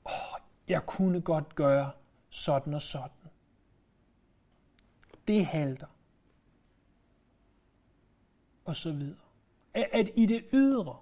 åh, 0.06 0.42
jeg 0.68 0.86
kunne 0.86 1.22
godt 1.22 1.56
gøre 1.56 1.92
sådan 2.30 2.74
og 2.74 2.82
sådan. 2.82 3.17
Det 5.28 5.46
halter. 5.46 5.88
Og 8.66 8.76
så 8.76 8.92
videre. 8.92 9.18
At 9.74 10.10
i 10.16 10.26
det 10.26 10.46
ydre 10.54 10.98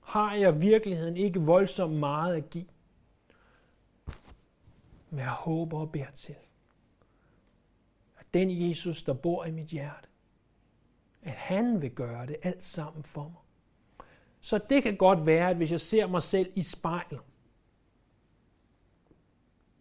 har 0.00 0.34
jeg 0.34 0.60
virkeligheden 0.60 1.16
ikke 1.16 1.40
voldsomt 1.40 1.96
meget 1.96 2.36
at 2.36 2.50
give. 2.50 2.66
Men 5.10 5.18
jeg 5.18 5.30
håber 5.30 5.78
og 5.78 5.92
beder 5.92 6.10
til, 6.10 6.36
at 8.18 8.26
den 8.34 8.68
Jesus, 8.68 9.02
der 9.02 9.14
bor 9.14 9.44
i 9.44 9.50
mit 9.50 9.66
hjerte, 9.66 10.08
at 11.22 11.32
han 11.32 11.82
vil 11.82 11.90
gøre 11.90 12.26
det 12.26 12.36
alt 12.42 12.64
sammen 12.64 13.02
for 13.02 13.22
mig. 13.22 13.40
Så 14.40 14.58
det 14.58 14.82
kan 14.82 14.96
godt 14.96 15.26
være, 15.26 15.50
at 15.50 15.56
hvis 15.56 15.70
jeg 15.70 15.80
ser 15.80 16.06
mig 16.06 16.22
selv 16.22 16.52
i 16.54 16.62
spejlet, 16.62 17.20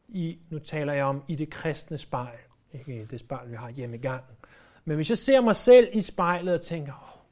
i, 0.08 0.40
nu 0.50 0.60
taler 0.60 0.94
jeg 0.94 1.06
om 1.06 1.24
i 1.28 1.36
det 1.36 1.50
kristne 1.50 1.98
spejl, 1.98 2.40
ikke 2.74 3.06
det 3.06 3.20
spejl, 3.20 3.52
vi 3.52 3.56
har 3.56 3.70
hjemme 3.70 3.98
i 3.98 4.00
gangen, 4.00 4.36
men 4.86 4.96
hvis 4.96 5.10
jeg 5.10 5.18
ser 5.18 5.42
mig 5.42 5.56
selv 5.56 5.90
i 5.94 6.02
spejlet 6.02 6.54
og 6.54 6.62
tænker, 6.62 7.24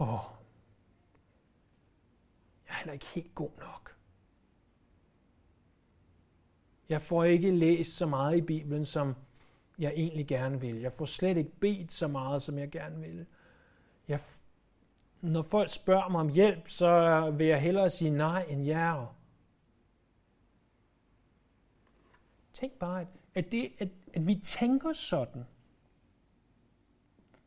åh, 0.00 0.14
oh, 0.14 0.20
jeg 2.66 2.74
er 2.74 2.78
heller 2.78 2.92
ikke 2.92 3.06
helt 3.06 3.34
god 3.34 3.50
nok. 3.58 3.96
Jeg 6.88 7.02
får 7.02 7.24
ikke 7.24 7.50
læst 7.50 7.96
så 7.96 8.06
meget 8.06 8.36
i 8.36 8.40
Bibelen, 8.40 8.84
som 8.84 9.14
jeg 9.78 9.92
egentlig 9.96 10.26
gerne 10.26 10.60
vil. 10.60 10.80
Jeg 10.80 10.92
får 10.92 11.04
slet 11.04 11.36
ikke 11.36 11.50
bedt 11.60 11.92
så 11.92 12.08
meget, 12.08 12.42
som 12.42 12.58
jeg 12.58 12.70
gerne 12.70 13.00
vil. 13.00 13.26
Jeg, 14.08 14.20
når 15.20 15.42
folk 15.42 15.70
spørger 15.70 16.08
mig 16.08 16.20
om 16.20 16.28
hjælp, 16.28 16.68
så 16.68 17.20
vil 17.30 17.46
jeg 17.46 17.60
hellere 17.60 17.90
sige 17.90 18.10
nej 18.10 18.42
end 18.48 18.64
ja. 18.64 19.04
Tænk 22.60 22.72
bare, 22.72 23.06
at, 23.34 23.52
det, 23.52 23.72
at, 23.78 23.88
at 24.14 24.26
vi 24.26 24.34
tænker 24.34 24.92
sådan, 24.92 25.44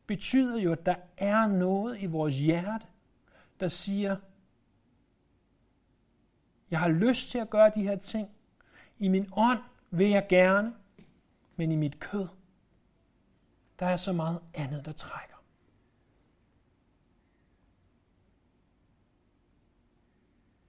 betyder 0.06 0.60
jo, 0.60 0.72
at 0.72 0.86
der 0.86 0.94
er 1.16 1.46
noget 1.46 2.02
i 2.02 2.06
vores 2.06 2.36
hjerte, 2.36 2.86
der 3.60 3.68
siger, 3.68 4.16
jeg 6.70 6.80
har 6.80 6.88
lyst 6.88 7.30
til 7.30 7.38
at 7.38 7.50
gøre 7.50 7.72
de 7.74 7.82
her 7.82 7.96
ting. 7.96 8.28
I 8.98 9.08
min 9.08 9.28
ånd 9.32 9.58
vil 9.90 10.10
jeg 10.10 10.26
gerne, 10.28 10.74
men 11.56 11.72
i 11.72 11.76
mit 11.76 12.00
kød, 12.00 12.28
der 13.78 13.86
er 13.86 13.96
så 13.96 14.12
meget 14.12 14.40
andet, 14.54 14.84
der 14.84 14.92
trækker. 14.92 15.36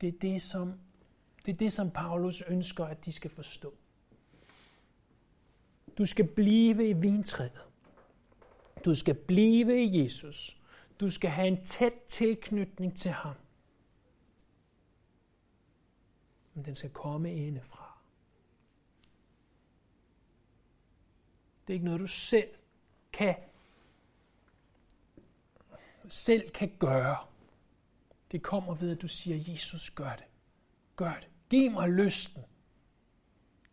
Det 0.02 0.08
er 0.08 0.20
det, 0.22 0.42
som, 0.42 0.80
det 1.46 1.54
er 1.54 1.58
det, 1.58 1.74
som 1.74 1.92
Paulus 1.92 2.42
ønsker, 2.42 2.86
at 2.86 3.06
de 3.06 3.12
skal 3.12 3.32
forstå. 3.32 3.78
Du 5.98 6.06
skal 6.06 6.28
blive 6.28 6.90
i 6.90 6.94
vintræet. 6.94 7.66
Du 8.86 8.96
skal 8.96 9.16
blive 9.16 9.84
i 9.84 10.04
Jesus. 10.04 10.62
Du 11.00 11.12
skal 11.12 11.30
have 11.30 11.48
en 11.48 11.66
tæt 11.66 11.94
tilknytning 12.08 12.98
til 12.98 13.12
ham. 13.12 13.36
Men 16.54 16.66
den 16.66 16.76
skal 16.76 16.90
komme 16.90 17.36
indefra. 17.36 17.98
Det 21.68 21.74
er 21.74 21.74
ikke 21.74 21.86
noget, 21.86 22.00
du 22.00 22.08
selv 22.08 22.50
kan, 23.14 23.36
selv 26.10 26.50
kan 26.50 26.76
gøre. 26.80 27.18
Det 28.32 28.44
kommer 28.44 28.76
ved, 28.76 28.92
at 28.92 29.02
du 29.02 29.08
siger, 29.08 29.54
Jesus, 29.54 29.90
gør 29.90 30.16
det. 30.16 30.26
Gør 30.96 31.14
det. 31.14 31.30
Giv 31.50 31.72
mig 31.72 31.90
lysten. 31.90 32.44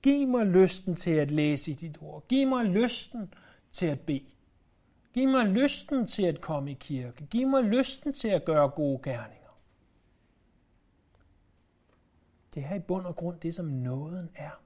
Giv 0.03 0.29
mig 0.29 0.47
lysten 0.47 0.97
til 0.97 1.11
at 1.11 1.31
læse 1.31 1.71
i 1.71 1.75
dit 1.75 1.99
ord. 2.01 2.29
Giv 2.29 2.49
mig 2.49 2.65
lysten 2.65 3.35
til 3.73 3.87
at 3.87 4.01
bede. 4.01 4.25
Giv 5.13 5.29
mig 5.29 5.47
lysten 5.47 6.07
til 6.07 6.23
at 6.23 6.41
komme 6.41 6.71
i 6.71 6.75
kirke. 6.75 7.27
Giv 7.27 7.49
mig 7.49 7.63
lysten 7.63 8.13
til 8.13 8.29
at 8.29 8.45
gøre 8.45 8.69
gode 8.69 9.01
gerninger. 9.03 9.41
Det 12.55 12.65
er 12.65 12.75
i 12.75 12.79
bund 12.79 13.07
og 13.07 13.17
grund 13.17 13.41
det, 13.41 13.55
som 13.55 13.67
nåden 13.67 14.31
er. 14.35 14.63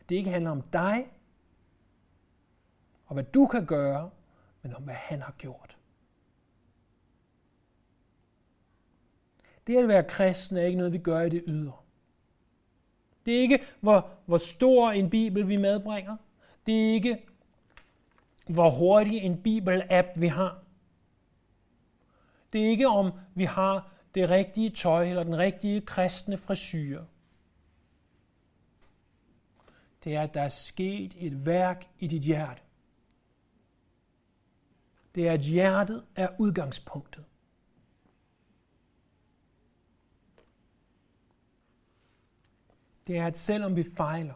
At 0.00 0.08
det 0.08 0.14
ikke 0.16 0.30
handler 0.30 0.50
om 0.50 0.62
dig, 0.62 1.12
og 3.06 3.14
hvad 3.14 3.24
du 3.24 3.46
kan 3.46 3.66
gøre, 3.66 4.10
men 4.62 4.74
om 4.74 4.82
hvad 4.82 4.94
han 4.94 5.22
har 5.22 5.34
gjort. 5.38 5.78
Det 9.66 9.76
at 9.76 9.88
være 9.88 10.04
kristen 10.04 10.56
er 10.56 10.62
ikke 10.62 10.78
noget, 10.78 10.92
vi 10.92 10.98
gør 10.98 11.20
i 11.20 11.28
det 11.28 11.44
ydre. 11.46 11.81
Det 13.26 13.36
er 13.36 13.40
ikke, 13.40 13.62
hvor, 13.80 14.08
hvor 14.26 14.38
stor 14.38 14.90
en 14.90 15.10
bibel 15.10 15.48
vi 15.48 15.56
medbringer. 15.56 16.16
Det 16.66 16.88
er 16.88 16.92
ikke, 16.92 17.26
hvor 18.46 18.70
hurtig 18.70 19.18
en 19.18 19.42
bibel-app 19.42 20.08
vi 20.16 20.26
har. 20.26 20.62
Det 22.52 22.64
er 22.64 22.68
ikke, 22.68 22.88
om 22.88 23.12
vi 23.34 23.44
har 23.44 23.92
det 24.14 24.30
rigtige 24.30 24.70
tøj 24.70 25.08
eller 25.08 25.22
den 25.22 25.38
rigtige 25.38 25.80
kristne 25.80 26.36
frisyr. 26.36 27.04
Det 30.04 30.16
er, 30.16 30.22
at 30.22 30.34
der 30.34 30.42
er 30.42 30.48
sket 30.48 31.14
et 31.18 31.46
værk 31.46 31.88
i 31.98 32.06
dit 32.06 32.22
hjerte. 32.22 32.62
Det 35.14 35.28
er, 35.28 35.32
at 35.32 35.40
hjertet 35.40 36.04
er 36.16 36.28
udgangspunktet. 36.38 37.24
Det 43.06 43.16
er, 43.16 43.26
at 43.26 43.38
selvom 43.38 43.76
vi 43.76 43.84
fejler, 43.96 44.34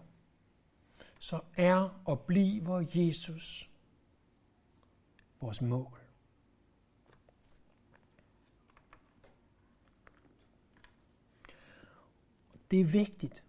så 1.19 1.41
er 1.57 2.03
og 2.05 2.21
bliver 2.21 2.85
Jesus 2.95 3.71
vores 5.41 5.63
mål. 5.63 5.99
Det 12.71 12.81
er 12.81 12.85
vigtigt. 12.85 13.43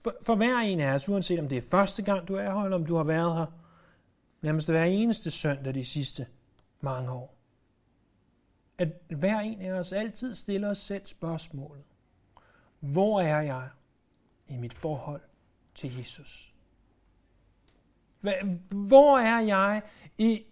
For, 0.00 0.14
for 0.22 0.34
hver 0.34 0.56
en 0.56 0.80
af 0.80 0.94
os, 0.94 1.08
uanset 1.08 1.38
om 1.38 1.48
det 1.48 1.58
er 1.58 1.62
første 1.70 2.02
gang, 2.02 2.28
du 2.28 2.34
er 2.34 2.52
her, 2.52 2.64
eller 2.64 2.76
om 2.76 2.86
du 2.86 2.96
har 2.96 3.04
været 3.04 3.36
her 3.36 3.46
nærmest 4.40 4.68
hver 4.68 4.84
eneste 4.84 5.30
søndag 5.30 5.74
de 5.74 5.84
sidste 5.84 6.26
mange 6.80 7.10
år, 7.10 7.34
at 8.78 8.88
hver 9.08 9.40
en 9.40 9.60
af 9.60 9.72
os 9.72 9.92
altid 9.92 10.34
stiller 10.34 10.70
os 10.70 10.78
selv 10.78 11.06
spørgsmålet. 11.06 11.84
Hvor 12.80 13.20
er 13.20 13.40
jeg 13.40 13.68
i 14.48 14.56
mit 14.56 14.74
forhold 14.74 15.20
til 15.74 15.98
Jesus? 15.98 16.54
Hvor 18.70 19.18
er 19.18 19.40
jeg 19.40 19.82
i, 20.18 20.44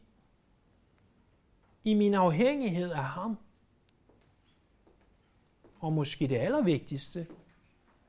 i 1.84 1.94
min 1.94 2.14
afhængighed 2.14 2.90
af 2.90 3.04
ham? 3.04 3.38
Og 5.80 5.92
måske 5.92 6.26
det 6.26 6.36
allervigtigste, 6.36 7.26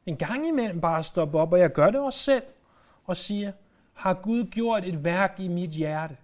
en 0.05 0.17
gang 0.17 0.47
imellem 0.47 0.81
bare 0.81 1.03
stoppe 1.03 1.39
op, 1.39 1.53
og 1.53 1.59
jeg 1.59 1.71
gør 1.71 1.89
det 1.89 1.99
også 1.99 2.19
selv, 2.19 2.43
og 3.05 3.17
siger, 3.17 3.51
har 3.93 4.13
Gud 4.13 4.43
gjort 4.43 4.85
et 4.85 5.03
værk 5.03 5.39
i 5.39 5.47
mit 5.47 5.69
hjerte? 5.69 6.17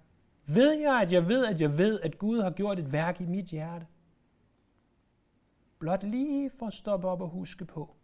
Ved 0.46 0.72
jeg, 0.72 1.02
at 1.02 1.12
jeg 1.12 1.28
ved, 1.28 1.46
at 1.46 1.62
jeg 1.62 1.78
ved, 1.78 2.00
at 2.00 2.18
Gud 2.18 2.42
har 2.42 2.52
gjort 2.52 2.80
et 2.80 2.92
værk 2.92 3.22
i 3.22 3.26
mit 3.26 3.46
hjerte? 3.46 3.86
Blot 5.86 6.04
lige 6.04 6.50
for 6.50 6.68
at 6.68 6.74
stoppe 6.74 7.08
op 7.08 7.22
og 7.22 7.30
huske 7.30 7.66
på, 7.66 7.96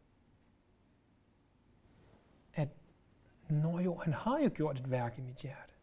at 2.53 2.69
når 3.49 3.79
jo, 3.79 3.97
han 3.97 4.13
har 4.13 4.39
jo 4.39 4.51
gjort 4.53 4.79
et 4.79 4.91
værk 4.91 5.17
i 5.17 5.21
mit 5.21 5.35
hjerte. 5.35 5.73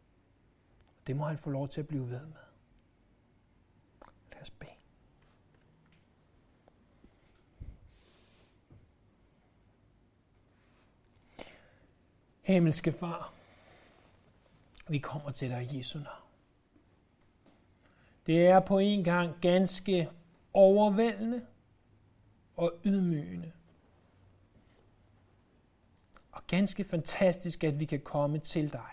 Det 1.06 1.16
må 1.16 1.24
han 1.24 1.38
få 1.38 1.50
lov 1.50 1.68
til 1.68 1.80
at 1.80 1.88
blive 1.88 2.10
ved 2.10 2.26
med. 2.26 2.42
Lad 4.32 4.42
os 4.42 4.50
bede. 4.50 4.70
Himmelske 12.42 12.92
Far, 12.92 13.34
vi 14.88 14.98
kommer 14.98 15.30
til 15.30 15.50
dig 15.50 15.62
i 15.62 15.78
Jesu 15.78 15.98
navn. 15.98 16.28
Det 18.26 18.46
er 18.46 18.60
på 18.60 18.78
en 18.78 19.04
gang 19.04 19.40
ganske 19.40 20.10
overvældende 20.52 21.46
og 22.58 22.72
ydmygende. 22.84 23.52
Og 26.32 26.42
ganske 26.46 26.84
fantastisk, 26.84 27.64
at 27.64 27.80
vi 27.80 27.84
kan 27.84 28.00
komme 28.00 28.38
til 28.38 28.72
dig. 28.72 28.90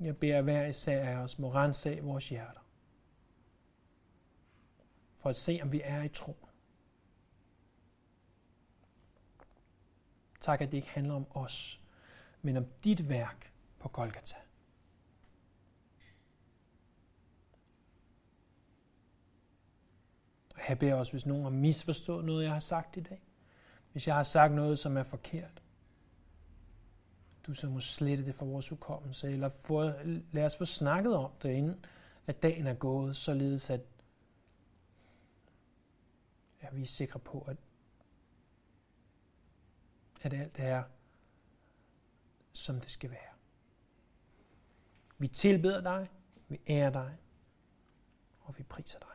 Jeg 0.00 0.16
beder 0.16 0.42
hver 0.42 0.66
især 0.66 1.08
af 1.08 1.16
os 1.16 1.38
må 1.38 1.52
rense 1.52 2.00
vores 2.00 2.28
hjerter. 2.28 2.60
For 5.16 5.30
at 5.30 5.36
se, 5.36 5.60
om 5.62 5.72
vi 5.72 5.80
er 5.84 6.02
i 6.02 6.08
tro. 6.08 6.36
Tak, 10.40 10.60
at 10.60 10.70
det 10.70 10.76
ikke 10.76 10.88
handler 10.88 11.14
om 11.14 11.26
os, 11.30 11.80
men 12.42 12.56
om 12.56 12.66
dit 12.84 13.08
værk 13.08 13.52
på 13.78 13.88
Golgata. 13.88 14.36
Og 20.60 20.68
jeg 20.68 20.78
beder 20.78 20.94
også, 20.94 21.12
hvis 21.12 21.26
nogen 21.26 21.42
har 21.42 21.50
misforstået 21.50 22.24
noget, 22.24 22.44
jeg 22.44 22.52
har 22.52 22.60
sagt 22.60 22.96
i 22.96 23.00
dag. 23.00 23.22
Hvis 23.92 24.06
jeg 24.06 24.14
har 24.14 24.22
sagt 24.22 24.54
noget, 24.54 24.78
som 24.78 24.96
er 24.96 25.02
forkert. 25.02 25.62
Du 27.46 27.54
så 27.54 27.68
må 27.68 27.80
slette 27.80 28.26
det 28.26 28.34
fra 28.34 28.46
vores 28.46 28.68
hukommelse, 28.68 29.32
eller 29.32 29.48
få, 29.48 29.90
lad 30.32 30.44
os 30.44 30.56
få 30.56 30.64
snakket 30.64 31.16
om 31.16 31.30
det, 31.42 31.50
inden 31.50 31.84
at 32.26 32.42
dagen 32.42 32.66
er 32.66 32.74
gået, 32.74 33.16
således 33.16 33.70
at 33.70 33.80
ja, 36.62 36.68
vi 36.72 36.82
er 36.82 36.86
sikre 36.86 37.18
på, 37.20 37.40
at 37.48 37.56
at 40.22 40.32
alt 40.32 40.58
er, 40.58 40.82
som 42.52 42.80
det 42.80 42.90
skal 42.90 43.10
være. 43.10 43.34
Vi 45.18 45.28
tilbeder 45.28 45.80
dig, 45.80 46.08
vi 46.48 46.60
ærer 46.68 46.90
dig, 46.90 47.16
og 48.40 48.58
vi 48.58 48.62
priser 48.62 48.98
dig. 48.98 49.09